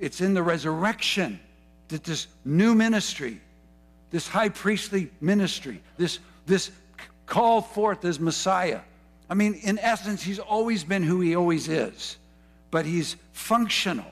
[0.00, 1.38] it's in the resurrection
[1.88, 3.40] that this new ministry
[4.10, 6.70] this high priestly ministry, this, this
[7.26, 8.80] call forth as Messiah.
[9.28, 12.16] I mean, in essence, he's always been who he always is,
[12.70, 14.10] but he's functional.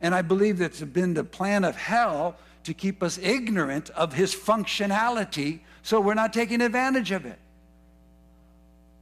[0.00, 4.34] And I believe that's been the plan of hell to keep us ignorant of his
[4.34, 7.38] functionality so we're not taking advantage of it.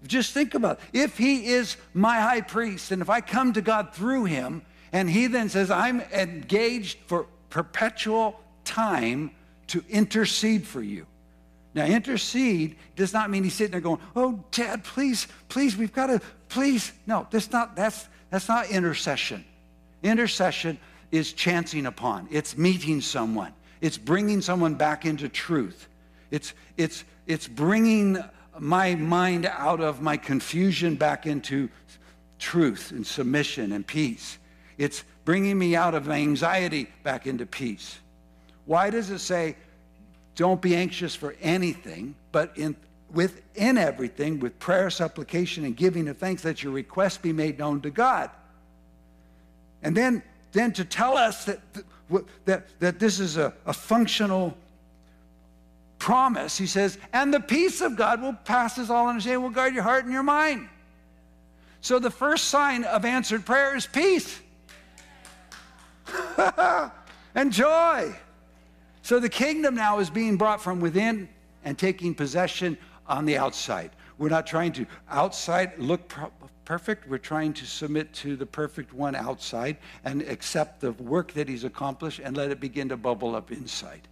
[0.06, 0.98] Just think about it.
[0.98, 5.10] If he is my high priest, and if I come to God through him, and
[5.10, 9.32] he then says, I'm engaged for perpetual time
[9.70, 11.06] to intercede for you.
[11.74, 16.06] Now, intercede does not mean he's sitting there going, "Oh, Dad, please, please, we've got
[16.06, 19.44] to, please." No, that's not that's that's not intercession.
[20.02, 20.78] Intercession
[21.12, 22.26] is chancing upon.
[22.30, 23.52] It's meeting someone.
[23.80, 25.88] It's bringing someone back into truth.
[26.30, 28.18] It's it's it's bringing
[28.58, 31.68] my mind out of my confusion back into
[32.38, 34.38] truth and submission and peace.
[34.76, 38.00] It's bringing me out of anxiety back into peace.
[38.70, 39.56] Why does it say,
[40.36, 42.76] don't be anxious for anything, but in,
[43.12, 47.80] within everything, with prayer, supplication, and giving of thanks, that your requests be made known
[47.80, 48.30] to God?
[49.82, 51.58] And then, then to tell us that,
[52.44, 54.56] that, that this is a, a functional
[55.98, 59.74] promise, he says, and the peace of God will pass us all understanding, will guard
[59.74, 60.68] your heart and your mind.
[61.80, 64.38] So the first sign of answered prayer is peace
[67.34, 68.14] and joy.
[69.02, 71.28] So the kingdom now is being brought from within
[71.64, 73.90] and taking possession on the outside.
[74.18, 76.12] We're not trying to outside look
[76.64, 77.08] perfect.
[77.08, 81.64] We're trying to submit to the perfect one outside and accept the work that he's
[81.64, 84.06] accomplished and let it begin to bubble up inside.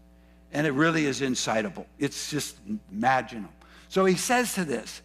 [0.52, 1.84] And it really is insightable.
[1.98, 2.56] It's just
[2.90, 3.52] imaginable.
[3.90, 5.02] So he says to this,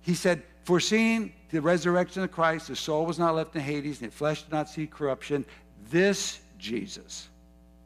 [0.00, 4.10] he said, foreseeing the resurrection of Christ, the soul was not left in Hades, and
[4.10, 5.44] the flesh did not see corruption.
[5.90, 7.28] This Jesus,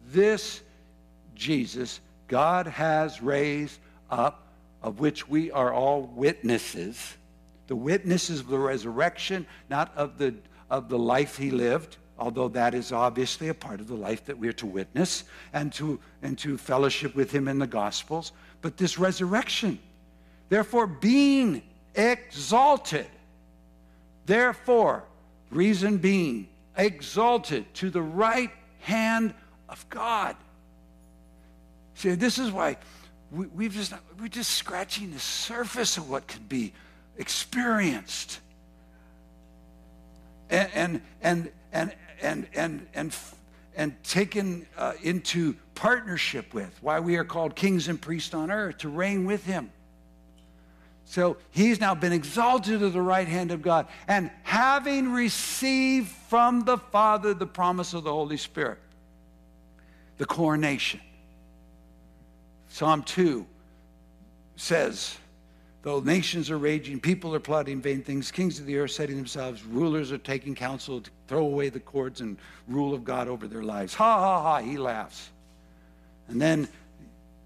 [0.07, 0.63] this
[1.35, 3.79] Jesus, God has raised
[4.11, 4.47] up,
[4.83, 7.17] of which we are all witnesses.
[7.67, 10.35] The witnesses of the resurrection, not of the,
[10.71, 14.39] of the life he lived, although that is obviously a part of the life that
[14.39, 18.99] we're to witness and to, and to fellowship with him in the Gospels, but this
[18.99, 19.79] resurrection.
[20.49, 21.63] Therefore, being
[21.95, 23.07] exalted,
[24.27, 25.05] therefore,
[25.51, 29.35] reason being, exalted to the right hand
[29.69, 30.37] of God.
[32.03, 32.79] See, this is why
[33.31, 36.73] we, we've just, we're just scratching the surface of what could be
[37.17, 38.41] experienced.
[40.51, 43.17] And, and, and, and, and, and, and,
[43.77, 48.79] and taken uh, into partnership with, why we are called kings and priests on earth,
[48.79, 49.71] to reign with him.
[51.05, 53.87] So he's now been exalted to the right hand of God.
[54.09, 58.81] And having received from the Father the promise of the Holy Spirit,
[60.19, 60.99] the coronation.
[62.73, 63.45] Psalm 2
[64.57, 65.19] says,
[65.83, 69.63] Though nations are raging, people are plotting vain things, kings of the earth setting themselves,
[69.63, 73.63] rulers are taking counsel to throw away the cords and rule of God over their
[73.63, 73.93] lives.
[73.93, 75.29] Ha ha ha, he laughs.
[76.29, 76.67] And then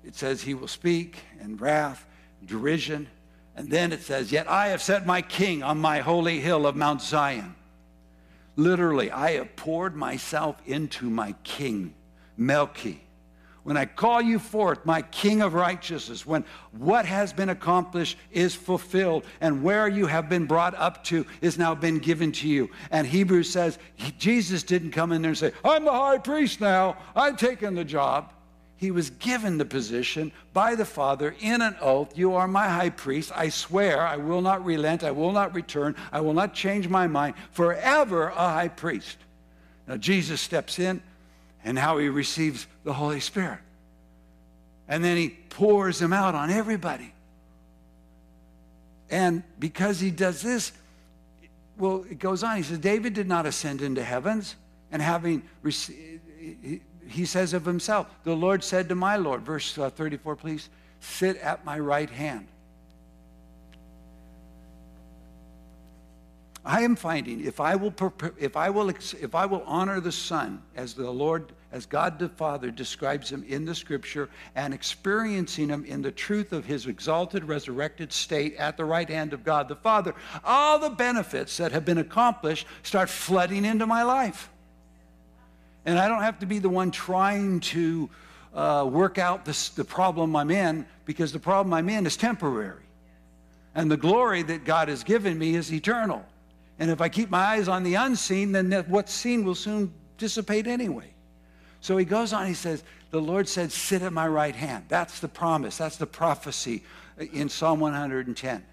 [0.04, 2.06] it says he will speak and wrath,
[2.44, 3.08] derision.
[3.56, 6.76] And then it says, Yet I have set my king on my holy hill of
[6.76, 7.56] Mount Zion.
[8.54, 11.94] Literally, I have poured myself into my king,
[12.38, 13.00] Melchi.
[13.66, 18.54] When I call you forth, my king of righteousness, when what has been accomplished is
[18.54, 22.70] fulfilled, and where you have been brought up to is now been given to you.
[22.92, 23.80] And Hebrews says,
[24.20, 27.84] Jesus didn't come in there and say, I'm the high priest now, I've taken the
[27.84, 28.32] job.
[28.76, 32.90] He was given the position by the Father in an oath You are my high
[32.90, 33.32] priest.
[33.34, 35.02] I swear I will not relent.
[35.02, 35.96] I will not return.
[36.12, 37.34] I will not change my mind.
[37.50, 39.16] Forever a high priest.
[39.88, 41.02] Now, Jesus steps in
[41.66, 43.58] and how he receives the Holy Spirit.
[44.88, 47.12] And then he pours them out on everybody.
[49.10, 50.70] And because he does this,
[51.76, 52.56] well, it goes on.
[52.56, 54.54] He says, David did not ascend into heavens,
[54.92, 56.20] and having received,
[57.08, 60.68] he says of himself, The Lord said to my Lord, verse uh, 34, please,
[61.00, 62.46] sit at my right hand.
[66.64, 67.94] I am finding if I will
[68.38, 72.28] if I will if I will honor the Son as the Lord as God the
[72.28, 77.44] Father describes him in the scripture and experiencing him in the truth of his exalted
[77.44, 81.84] resurrected state at the right hand of God the Father all the benefits that have
[81.84, 84.48] been accomplished start flooding into my life.
[85.84, 88.10] And I don't have to be the one trying to
[88.54, 92.82] uh, work out this, the problem I'm in because the problem I'm in is temporary.
[93.74, 96.24] And the glory that God has given me is eternal.
[96.78, 100.66] And if I keep my eyes on the unseen, then what's seen will soon dissipate
[100.66, 101.12] anyway.
[101.86, 104.86] So he goes on, he says, The Lord said, Sit at my right hand.
[104.88, 106.82] That's the promise, that's the prophecy
[107.32, 108.64] in Psalm 110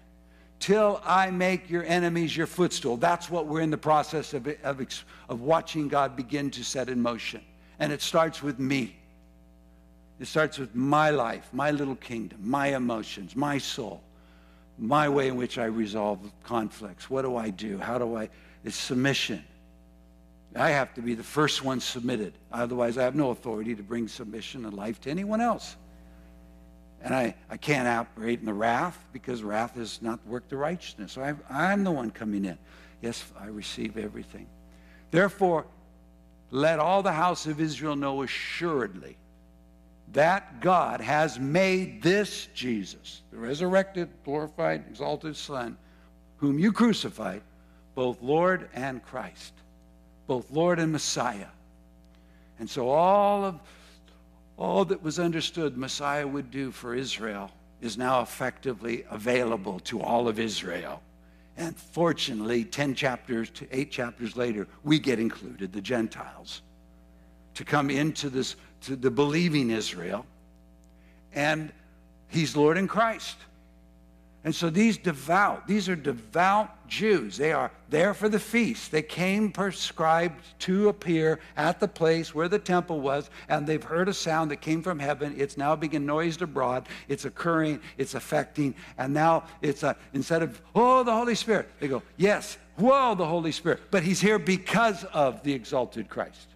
[0.58, 2.96] till I make your enemies your footstool.
[2.96, 4.84] That's what we're in the process of, of,
[5.28, 7.40] of watching God begin to set in motion.
[7.78, 8.96] And it starts with me.
[10.18, 14.02] It starts with my life, my little kingdom, my emotions, my soul,
[14.76, 17.08] my way in which I resolve conflicts.
[17.08, 17.78] What do I do?
[17.78, 18.28] How do I?
[18.64, 19.44] It's submission.
[20.56, 22.34] I have to be the first one submitted.
[22.52, 25.76] Otherwise, I have no authority to bring submission and life to anyone else.
[27.02, 30.56] And I, I can't operate in the wrath because wrath is not the work the
[30.56, 31.12] righteousness.
[31.12, 32.56] So I, I'm the one coming in.
[33.02, 34.46] Yes, I receive everything.
[35.10, 35.66] Therefore,
[36.50, 39.16] let all the house of Israel know assuredly
[40.12, 45.76] that God has made this Jesus, the resurrected, glorified, exalted Son,
[46.36, 47.42] whom you crucified,
[47.94, 49.52] both Lord and Christ.
[50.26, 51.48] Both Lord and Messiah.
[52.58, 53.60] And so all of
[54.56, 57.50] all that was understood Messiah would do for Israel
[57.80, 61.02] is now effectively available to all of Israel.
[61.56, 66.62] And fortunately, 10 chapters to 8 chapters later, we get included, the Gentiles,
[67.54, 70.26] to come into this, to the believing Israel.
[71.32, 71.72] And
[72.28, 73.36] he's Lord in Christ.
[74.44, 77.38] And so these devout, these are devout Jews.
[77.38, 78.92] They are there for the feast.
[78.92, 84.06] They came prescribed to appear at the place where the temple was, and they've heard
[84.06, 85.34] a sound that came from heaven.
[85.38, 86.86] It's now being noised abroad.
[87.08, 91.88] It's occurring, it's affecting, and now it's a, instead of, oh, the Holy Spirit, they
[91.88, 93.80] go, yes, whoa, the Holy Spirit.
[93.90, 96.48] But he's here because of the exalted Christ.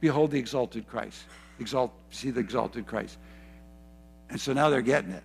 [0.00, 1.24] Behold the exalted Christ.
[1.60, 3.18] Exalt, see the exalted Christ.
[4.30, 5.22] And so now they're getting it.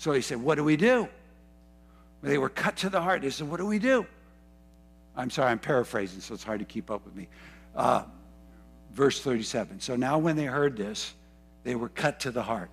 [0.00, 1.10] So he said, What do we do?
[2.22, 3.20] They were cut to the heart.
[3.20, 4.06] They said, What do we do?
[5.14, 7.28] I'm sorry, I'm paraphrasing, so it's hard to keep up with me.
[7.76, 8.04] Uh,
[8.92, 9.78] verse 37.
[9.80, 11.12] So now when they heard this,
[11.64, 12.70] they were cut to the heart.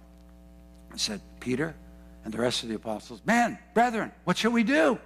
[0.89, 1.75] And said, Peter
[2.23, 4.97] and the rest of the apostles, Man, brethren, what shall we do?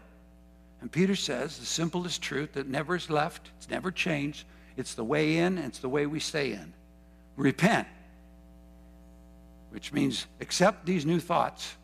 [0.81, 4.45] And Peter says, the simplest truth that never is left, it's never changed.
[4.77, 6.71] It's the way in, it's the way we stay in.
[7.35, 7.87] Repent,
[9.71, 11.77] which means accept these new thoughts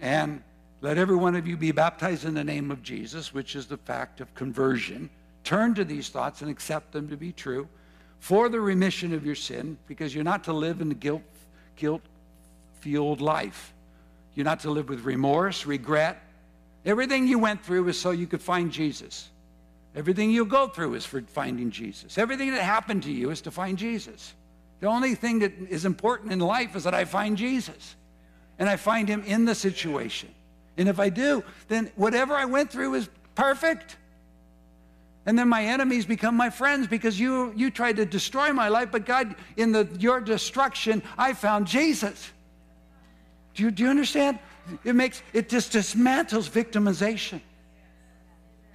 [0.00, 0.42] and
[0.80, 3.76] let every one of you be baptized in the name of Jesus, which is the
[3.76, 5.10] fact of conversion.
[5.44, 7.68] Turn to these thoughts and accept them to be true
[8.18, 11.22] for the remission of your sin, because you're not to live in a guilt,
[11.76, 12.02] guilt
[12.80, 13.72] fueled life.
[14.34, 16.22] You're not to live with remorse, regret.
[16.84, 19.30] Everything you went through is so you could find Jesus.
[19.96, 22.16] Everything you go through is for finding Jesus.
[22.16, 24.34] Everything that happened to you is to find Jesus.
[24.80, 27.96] The only thing that is important in life is that I find Jesus
[28.60, 30.28] and I find him in the situation.
[30.76, 33.96] And if I do, then whatever I went through is perfect.
[35.26, 38.90] And then my enemies become my friends because you, you tried to destroy my life,
[38.92, 42.30] but God, in the, your destruction, I found Jesus.
[43.54, 44.38] Do you, do you understand?
[44.84, 47.40] It makes it just dismantles victimization.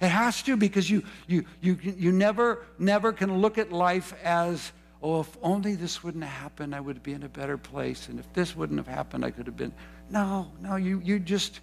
[0.00, 4.72] It has to because you you you you never never can look at life as
[5.02, 8.08] oh, if only this wouldn't have happened, I would be in a better place.
[8.08, 9.72] And if this wouldn't have happened, I could have been.
[10.10, 11.60] No, no, you, you just,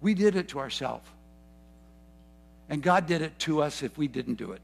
[0.00, 1.08] we did it to ourselves.
[2.68, 4.62] And God did it to us if we didn't do it.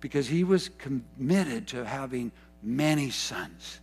[0.00, 2.30] Because he was committed to having
[2.62, 3.80] many sons,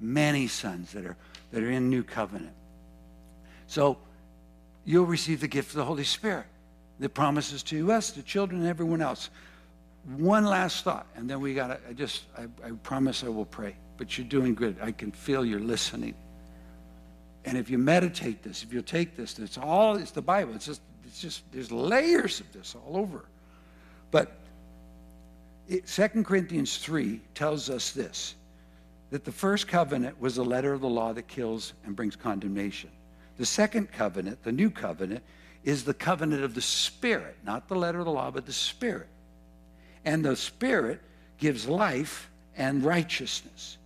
[0.00, 1.16] many sons that are,
[1.50, 2.54] that are in new covenant.
[3.66, 3.98] So
[4.84, 6.46] you'll receive the gift of the Holy Spirit
[7.00, 9.30] that promises to us, to children, and everyone else
[10.04, 13.44] one last thought, and then we got to, I just, I, I promise I will
[13.44, 13.76] pray.
[13.96, 14.76] But you're doing good.
[14.82, 16.14] I can feel you're listening.
[17.44, 20.54] And if you meditate this, if you take this, it's all, it's the Bible.
[20.54, 23.24] It's just, it's just, there's layers of this all over.
[24.10, 24.38] But
[25.68, 28.34] it, 2 Corinthians 3 tells us this
[29.10, 32.88] that the first covenant was the letter of the law that kills and brings condemnation.
[33.36, 35.22] The second covenant, the new covenant,
[35.64, 39.08] is the covenant of the Spirit, not the letter of the law, but the Spirit
[40.04, 41.00] and the Spirit
[41.38, 43.78] gives life and righteousness.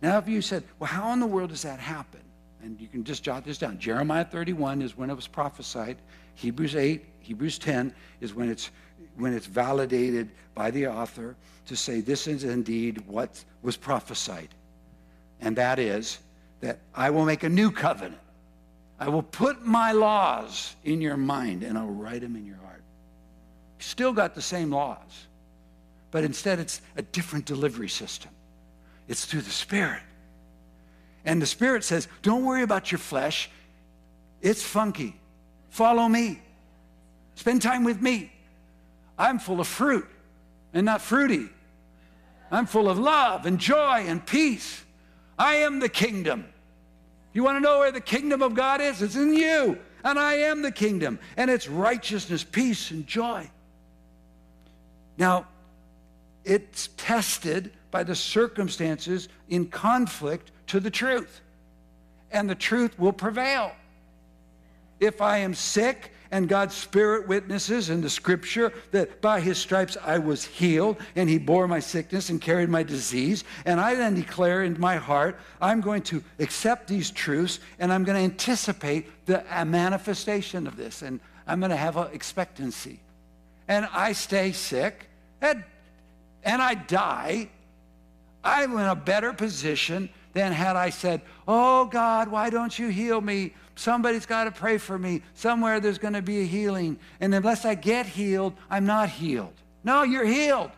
[0.00, 2.20] Now, if you said, well, how in the world does that happen?
[2.62, 3.78] And you can just jot this down.
[3.78, 5.96] Jeremiah 31 is when it was prophesied.
[6.34, 8.70] Hebrews 8, Hebrews 10 is when it's
[9.16, 11.36] when it's validated by the author
[11.66, 14.48] to say this is indeed what was prophesied.
[15.40, 16.18] And that is
[16.60, 18.20] that I will make a new covenant.
[18.98, 22.82] I will put my laws in your mind and I'll write them in your heart.
[23.80, 25.26] Still got the same laws
[26.12, 28.30] but instead it's a different delivery system.
[29.08, 30.02] It's through the Spirit.
[31.24, 33.50] And the Spirit says, Don't worry about your flesh.
[34.40, 35.16] It's funky.
[35.70, 36.40] Follow me.
[37.34, 38.30] Spend time with me.
[39.18, 40.06] I'm full of fruit
[40.72, 41.48] and not fruity.
[42.50, 44.82] I'm full of love and joy and peace.
[45.38, 46.46] I am the kingdom.
[47.32, 49.00] You want to know where the kingdom of God is?
[49.00, 49.78] It's in you.
[50.04, 51.18] And I am the kingdom.
[51.36, 53.48] And it's righteousness, peace, and joy.
[55.16, 55.46] Now,
[56.44, 61.40] it's tested by the circumstances in conflict to the truth.
[62.30, 63.72] And the truth will prevail.
[64.98, 69.98] If I am sick and God's Spirit witnesses in the scripture that by his stripes
[70.02, 74.14] I was healed and he bore my sickness and carried my disease, and I then
[74.14, 79.26] declare in my heart, I'm going to accept these truths and I'm going to anticipate
[79.26, 83.00] the manifestation of this and I'm going to have an expectancy.
[83.68, 85.08] And I stay sick,
[85.40, 85.68] that
[86.44, 87.48] and I die,
[88.44, 93.20] I'm in a better position than had I said, Oh God, why don't you heal
[93.20, 93.54] me?
[93.74, 95.22] Somebody's got to pray for me.
[95.34, 96.98] Somewhere there's going to be a healing.
[97.20, 99.54] And unless I get healed, I'm not healed.
[99.84, 100.70] No, you're healed.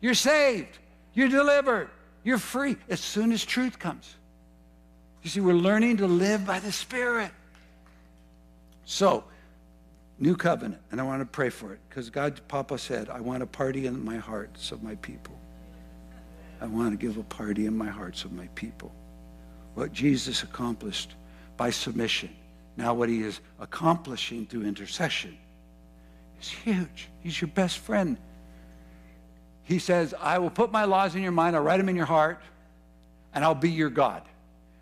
[0.00, 0.78] You're saved.
[1.14, 1.90] You're delivered.
[2.24, 4.14] You're free as soon as truth comes.
[5.22, 7.30] You see, we're learning to live by the Spirit.
[8.84, 9.24] So,
[10.20, 13.42] new covenant, and I want to pray for it because God, Papa said, I want
[13.42, 15.36] a party in my hearts of my people.
[16.60, 18.94] I want to give a party in my hearts of my people.
[19.74, 21.14] What Jesus accomplished
[21.56, 22.30] by submission,
[22.76, 25.38] now what he is accomplishing through intercession
[26.40, 27.08] is huge.
[27.22, 28.18] He's your best friend.
[29.64, 32.06] He says, I will put my laws in your mind, I'll write them in your
[32.06, 32.40] heart,
[33.32, 34.22] and I'll be your God.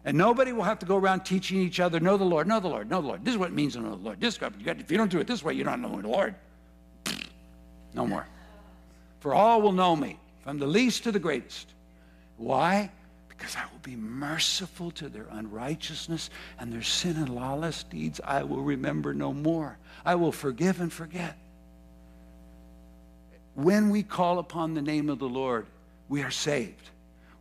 [0.05, 2.69] And nobody will have to go around teaching each other, know the Lord, know the
[2.69, 3.25] Lord, know the Lord.
[3.25, 4.21] This is what it means to know the Lord.
[4.21, 6.35] This, if you don't do it this way, you're not knowing the Lord.
[7.95, 8.27] No more.
[9.21, 11.75] For all will know me, from the least to the greatest.
[12.37, 12.91] Why?
[13.29, 18.45] Because I will be merciful to their unrighteousness and their sin and lawless deeds I
[18.45, 19.79] will remember no more.
[20.05, 21.37] I will forgive and forget.
[23.55, 25.67] When we call upon the name of the Lord,
[26.09, 26.91] we are saved.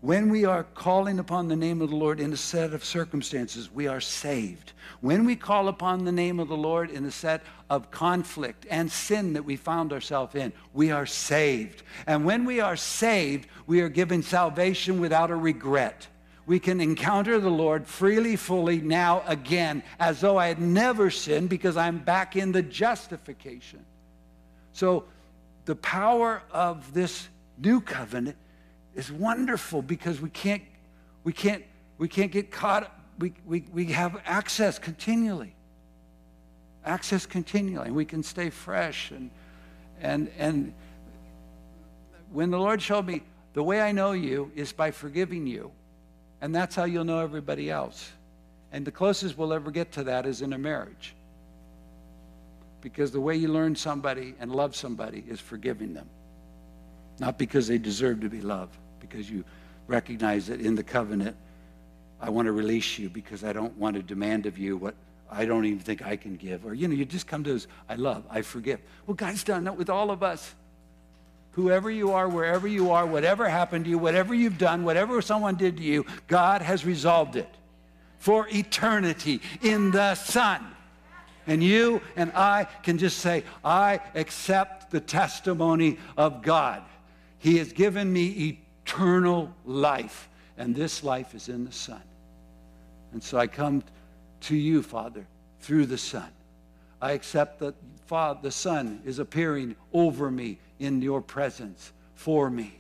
[0.02, 3.72] When we are calling upon the name of the Lord in a set of circumstances,
[3.74, 4.74] we are saved.
[5.02, 8.92] When we call upon the name of the Lord in a set of conflict and
[8.92, 11.82] sin that we found ourselves in, we are saved.
[12.06, 16.08] And when we are saved, we are given salvation without a regret.
[16.46, 21.50] We can encounter the Lord freely, fully, now, again, as though I had never sinned
[21.50, 23.84] because I'm back in the justification.
[24.74, 25.06] So,
[25.66, 27.28] the power of this
[27.58, 28.38] new covenant
[28.98, 30.64] is wonderful because we can't,
[31.24, 31.64] we can't,
[32.00, 32.92] we can't get caught.
[33.20, 35.56] We, we, we have access continually.
[36.84, 37.88] Access continually.
[37.88, 39.12] And we can stay fresh.
[39.12, 39.30] And,
[40.02, 40.74] and, and
[42.32, 43.22] when the Lord showed me,
[43.54, 45.72] the way I know you is by forgiving you.
[46.42, 48.12] And that's how you'll know everybody else.
[48.72, 51.14] And the closest we'll ever get to that is in a marriage.
[52.82, 56.10] Because the way you learn somebody and love somebody is forgiving them.
[57.20, 58.78] Not because they deserve to be loved
[59.08, 59.44] because you
[59.88, 61.36] recognize that in the covenant,
[62.20, 64.96] I want to release you because I don't want to demand of you what
[65.30, 66.66] I don't even think I can give.
[66.66, 68.80] Or, you know, you just come to us, I love, I forgive.
[69.06, 70.56] Well, God's done that with all of us.
[71.52, 75.56] Whoever you are, wherever you are, whatever happened to you, whatever you've done, whatever someone
[75.56, 77.50] did to you, God has resolved it
[78.20, 80.66] for eternity in the Son.
[81.48, 86.84] And you and I can just say, I accept the testimony of God.
[87.40, 92.02] He has given me eternal life, and this life is in the Son.
[93.12, 93.84] And so I come
[94.42, 95.28] to you, Father,
[95.60, 96.30] through the Son.
[97.02, 97.76] I accept that
[98.06, 102.80] Father, the Son is appearing over me in your presence for me.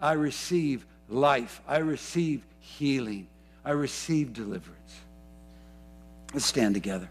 [0.00, 1.62] I receive life.
[1.66, 3.26] I receive healing.
[3.64, 5.00] I receive deliverance.
[6.34, 7.08] Let's stand together.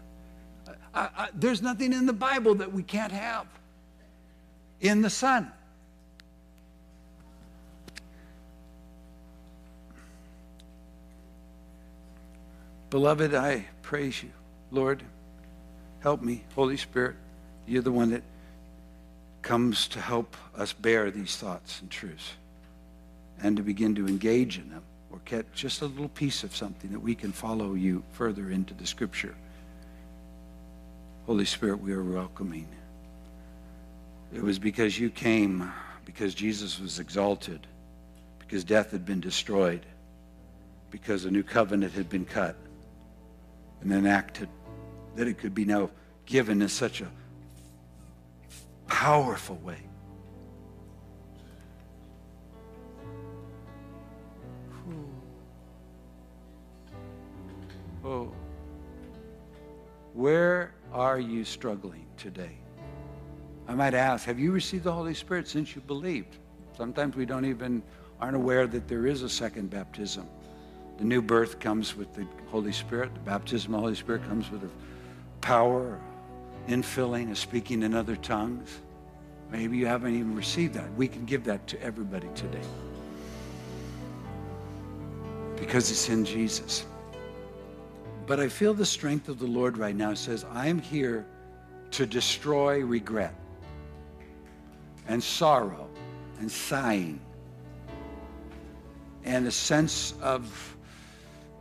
[0.94, 3.46] I, I, there's nothing in the Bible that we can't have
[4.80, 5.50] in the Son.
[12.96, 14.30] Beloved, I praise you.
[14.70, 15.02] Lord,
[16.00, 16.44] help me.
[16.54, 17.16] Holy Spirit,
[17.66, 18.22] you're the one that
[19.42, 22.32] comes to help us bear these thoughts and truths
[23.42, 24.80] and to begin to engage in them
[25.12, 28.72] or get just a little piece of something that we can follow you further into
[28.72, 29.34] the scripture.
[31.26, 32.66] Holy Spirit, we are welcoming.
[34.34, 35.70] It was because you came,
[36.06, 37.66] because Jesus was exalted,
[38.38, 39.84] because death had been destroyed,
[40.90, 42.56] because a new covenant had been cut
[43.86, 44.48] and enacted,
[45.14, 45.88] that it could be now
[46.24, 47.08] given in such a
[48.88, 49.78] powerful way.
[58.04, 58.32] Oh.
[60.14, 62.56] Where are you struggling today?
[63.68, 66.38] I might ask, have you received the Holy Spirit since you believed?
[66.76, 67.82] Sometimes we don't even
[68.20, 70.26] aren't aware that there is a second baptism.
[70.98, 73.12] The new birth comes with the Holy Spirit.
[73.14, 74.70] The baptism of the Holy Spirit comes with a
[75.40, 76.00] power,
[76.68, 78.80] infilling, of speaking in other tongues.
[79.50, 80.92] Maybe you haven't even received that.
[80.94, 82.66] We can give that to everybody today.
[85.56, 86.84] Because it's in Jesus.
[88.26, 91.26] But I feel the strength of the Lord right now says, I'm here
[91.92, 93.34] to destroy regret
[95.06, 95.88] and sorrow
[96.40, 97.20] and sighing
[99.24, 100.75] and a sense of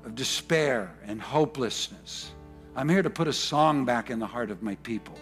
[0.05, 2.31] of despair and hopelessness.
[2.75, 5.15] I'm here to put a song back in the heart of my people.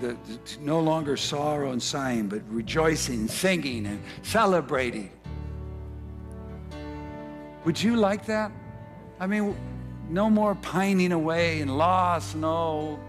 [0.00, 5.10] The, the, no longer sorrow and sighing, but rejoicing, singing, and celebrating.
[7.64, 8.52] Would you like that?
[9.18, 9.56] I mean,
[10.08, 13.00] no more pining away and loss, no.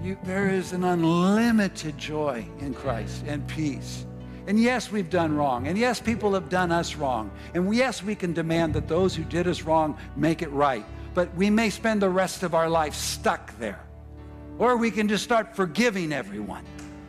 [0.00, 4.05] you, there is an unlimited joy in Christ and peace.
[4.46, 5.66] And yes, we've done wrong.
[5.66, 7.30] And yes, people have done us wrong.
[7.54, 10.84] And yes, we can demand that those who did us wrong make it right.
[11.14, 13.80] But we may spend the rest of our life stuck there.
[14.58, 16.64] Or we can just start forgiving everyone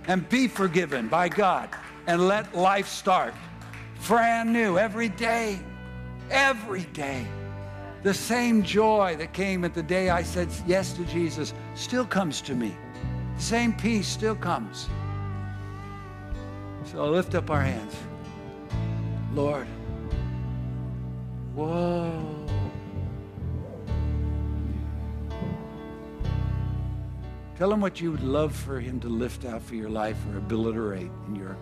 [0.07, 1.69] and be forgiven by God
[2.07, 3.33] and let life start
[4.07, 5.59] brand new every day.
[6.29, 7.27] Every day.
[8.03, 12.41] The same joy that came at the day I said yes to Jesus still comes
[12.41, 12.75] to me.
[13.35, 14.87] The same peace still comes.
[16.91, 17.95] So lift up our hands.
[19.33, 19.67] Lord.
[21.53, 22.47] Whoa.
[27.57, 30.37] Tell him what you would love for him to lift out for your life or
[30.37, 31.57] obliterate in your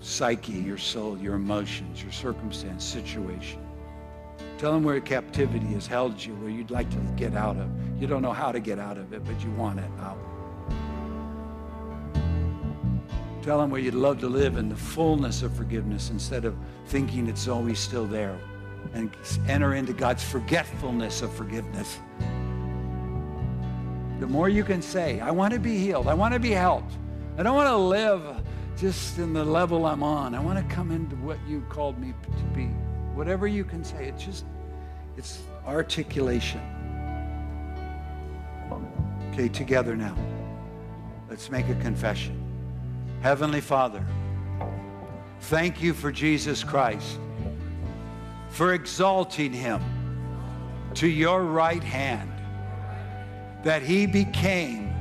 [0.00, 3.66] psyche, your soul, your emotions, your circumstance, situation.
[4.58, 7.68] Tell him where captivity has held you, where you'd like to get out of.
[8.00, 10.18] You don't know how to get out of it, but you want it out.
[13.46, 17.28] Tell him where you'd love to live in the fullness of forgiveness instead of thinking
[17.28, 18.36] it's always still there.
[18.92, 19.08] And
[19.46, 22.00] enter into God's forgetfulness of forgiveness.
[24.18, 26.08] The more you can say, I want to be healed.
[26.08, 26.94] I want to be helped.
[27.38, 28.42] I don't want to live
[28.76, 30.34] just in the level I'm on.
[30.34, 32.64] I want to come into what you called me to be.
[33.14, 34.44] Whatever you can say, it's just,
[35.16, 36.60] it's articulation.
[39.32, 40.16] Okay, together now.
[41.30, 42.45] Let's make a confession.
[43.26, 44.06] Heavenly Father,
[45.40, 47.18] thank you for Jesus Christ,
[48.50, 49.82] for exalting him
[50.94, 52.30] to your right hand,
[53.64, 54.94] that he became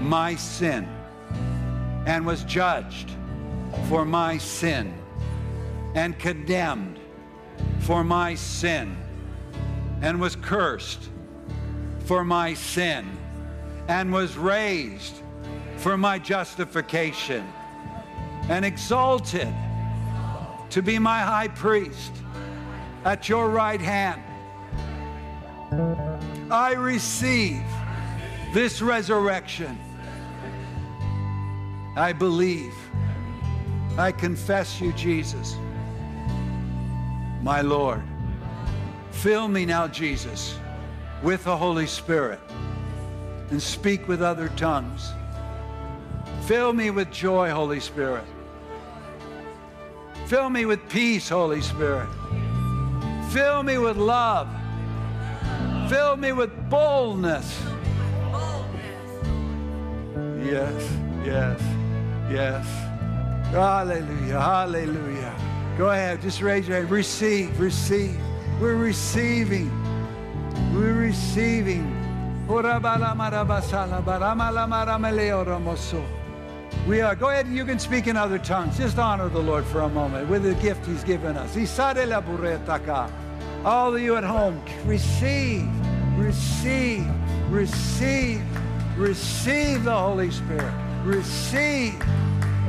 [0.00, 0.86] my sin
[2.06, 3.10] and was judged
[3.88, 4.94] for my sin
[5.96, 7.00] and condemned
[7.80, 8.96] for my sin
[10.00, 11.08] and was cursed
[12.04, 13.18] for my sin
[13.88, 15.22] and was raised
[15.78, 17.50] for my justification
[18.48, 19.48] and exalted
[20.70, 22.12] to be my high priest
[23.04, 24.22] at your right hand.
[26.50, 27.62] I receive
[28.52, 29.78] this resurrection.
[31.96, 32.74] I believe.
[33.96, 35.56] I confess you, Jesus
[37.42, 38.02] my Lord.
[39.10, 40.58] Fill me now, Jesus,
[41.22, 42.40] with the Holy Spirit
[43.50, 45.12] and speak with other tongues.
[46.48, 48.24] Fill me with joy, Holy Spirit.
[50.28, 52.08] Fill me with peace, Holy Spirit.
[53.28, 54.48] Fill me with love.
[55.90, 57.60] Fill me with boldness.
[60.42, 60.90] Yes,
[61.22, 61.60] yes,
[62.30, 62.66] yes.
[63.52, 65.34] Hallelujah, hallelujah.
[65.76, 66.90] Go ahead, just raise your hand.
[66.90, 68.18] Receive, receive.
[68.58, 69.70] We're receiving.
[70.72, 71.94] We're receiving.
[76.86, 77.14] We are.
[77.14, 78.78] Go ahead, and you can speak in other tongues.
[78.78, 81.54] Just honor the Lord for a moment with the gift He's given us.
[83.64, 85.68] All of you at home, receive,
[86.16, 87.06] receive,
[87.50, 88.42] receive,
[88.96, 90.72] receive the Holy Spirit.
[91.04, 92.02] Receive,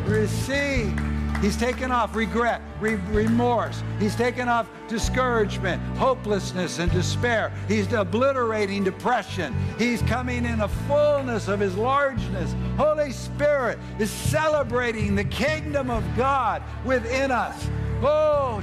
[0.06, 1.19] receive.
[1.42, 3.82] He's taken off regret, re- remorse.
[3.98, 7.54] He's taken off discouragement, hopelessness, and despair.
[7.68, 9.56] He's obliterating depression.
[9.78, 12.54] He's coming in a fullness of His largeness.
[12.76, 17.70] Holy Spirit is celebrating the kingdom of God within us.
[18.02, 18.60] Oh!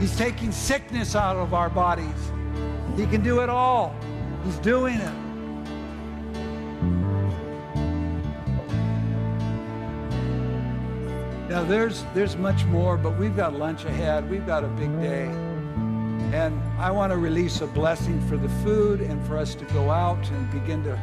[0.00, 2.32] He's taking sickness out of our bodies.
[2.96, 3.94] He can do it all.
[4.44, 5.27] He's doing it.
[11.58, 14.30] Now there's there's much more, but we've got lunch ahead.
[14.30, 15.24] We've got a big day.
[16.32, 19.90] And I want to release a blessing for the food and for us to go
[19.90, 20.96] out and begin to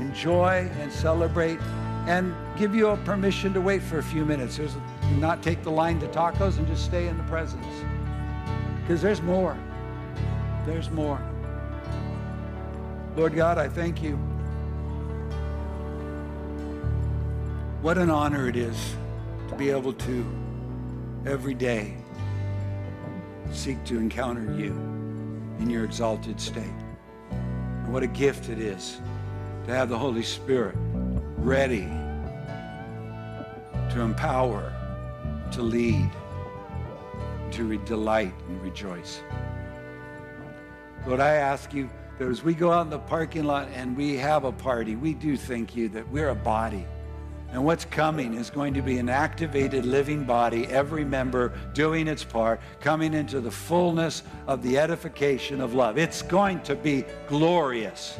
[0.00, 1.60] enjoy and celebrate
[2.08, 4.56] and give you a permission to wait for a few minutes.
[4.56, 4.74] There's
[5.20, 7.64] not take the line to tacos and just stay in the presence.
[8.80, 9.56] Because there's more.
[10.66, 11.22] There's more.
[13.14, 14.16] Lord God, I thank you.
[17.80, 18.96] What an honor it is
[19.60, 20.24] be able to
[21.26, 21.94] every day
[23.52, 24.72] seek to encounter you
[25.58, 26.64] in your exalted state.
[27.30, 29.02] And what a gift it is
[29.66, 30.76] to have the Holy Spirit
[31.36, 31.86] ready
[33.90, 34.72] to empower,
[35.52, 36.10] to lead,
[37.50, 39.20] to delight and rejoice.
[41.06, 44.16] Lord, I ask you that as we go out in the parking lot and we
[44.16, 46.86] have a party, we do thank you that we're a body.
[47.52, 52.22] And what's coming is going to be an activated living body, every member doing its
[52.22, 55.98] part, coming into the fullness of the edification of love.
[55.98, 58.16] It's going to be glorious.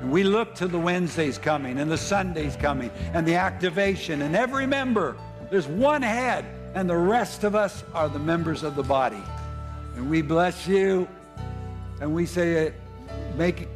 [0.00, 4.22] And we look to the Wednesdays coming and the Sundays coming and the activation.
[4.22, 5.16] And every member,
[5.50, 9.22] there's one head, and the rest of us are the members of the body.
[9.96, 11.06] And we bless you.
[12.00, 12.70] And we say, uh,
[13.36, 13.68] make,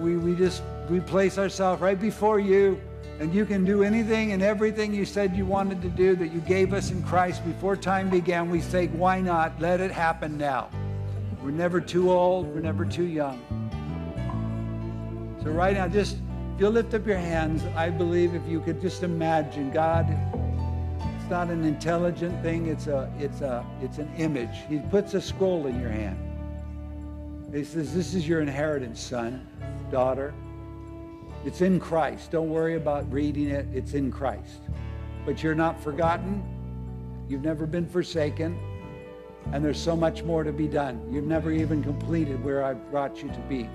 [0.00, 2.80] we, we just, we place ourselves right before you.
[3.20, 6.40] And you can do anything and everything you said you wanted to do that you
[6.40, 8.50] gave us in Christ before time began.
[8.50, 9.60] We say, why not?
[9.60, 10.68] Let it happen now.
[11.42, 12.46] We're never too old.
[12.52, 13.40] We're never too young.
[15.42, 16.16] So right now, just
[16.54, 20.06] if you'll lift up your hands, I believe if you could just imagine God.
[21.20, 22.66] It's not an intelligent thing.
[22.66, 24.56] It's a, it's a, it's an image.
[24.68, 26.18] He puts a scroll in your hand.
[27.52, 29.46] He says, "This is your inheritance, son,
[29.90, 30.34] daughter."
[31.44, 32.30] It's in Christ.
[32.30, 33.66] Don't worry about reading it.
[33.74, 34.60] It's in Christ.
[35.26, 36.42] But you're not forgotten.
[37.28, 38.58] You've never been forsaken.
[39.52, 41.06] And there's so much more to be done.
[41.12, 43.68] You've never even completed where I've brought you to be.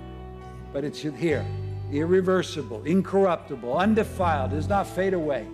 [0.72, 1.46] But it's here.
[1.92, 5.46] Irreversible, incorruptible, undefiled, does not fade away.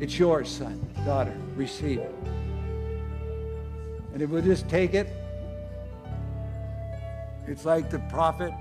[0.00, 1.34] It's yours, son, daughter.
[1.56, 2.14] Receive it.
[4.12, 5.08] And if we'll just take it,
[7.46, 8.52] it's like the prophet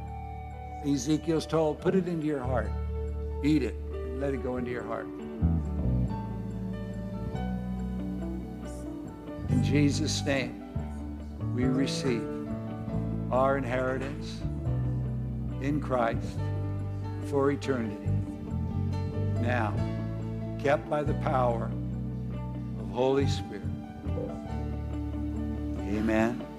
[0.86, 2.72] Ezekiel's told, put it into your heart.
[3.44, 3.76] Eat it.
[4.20, 5.08] Let it go into your heart.
[9.50, 10.64] In Jesus' name,
[11.56, 12.28] we receive
[13.32, 14.42] our inheritance
[15.62, 16.38] in Christ
[17.30, 17.98] for eternity.
[19.42, 19.74] Now,
[20.62, 21.72] kept by the power
[22.80, 23.64] of Holy Spirit.
[25.80, 26.53] Amen.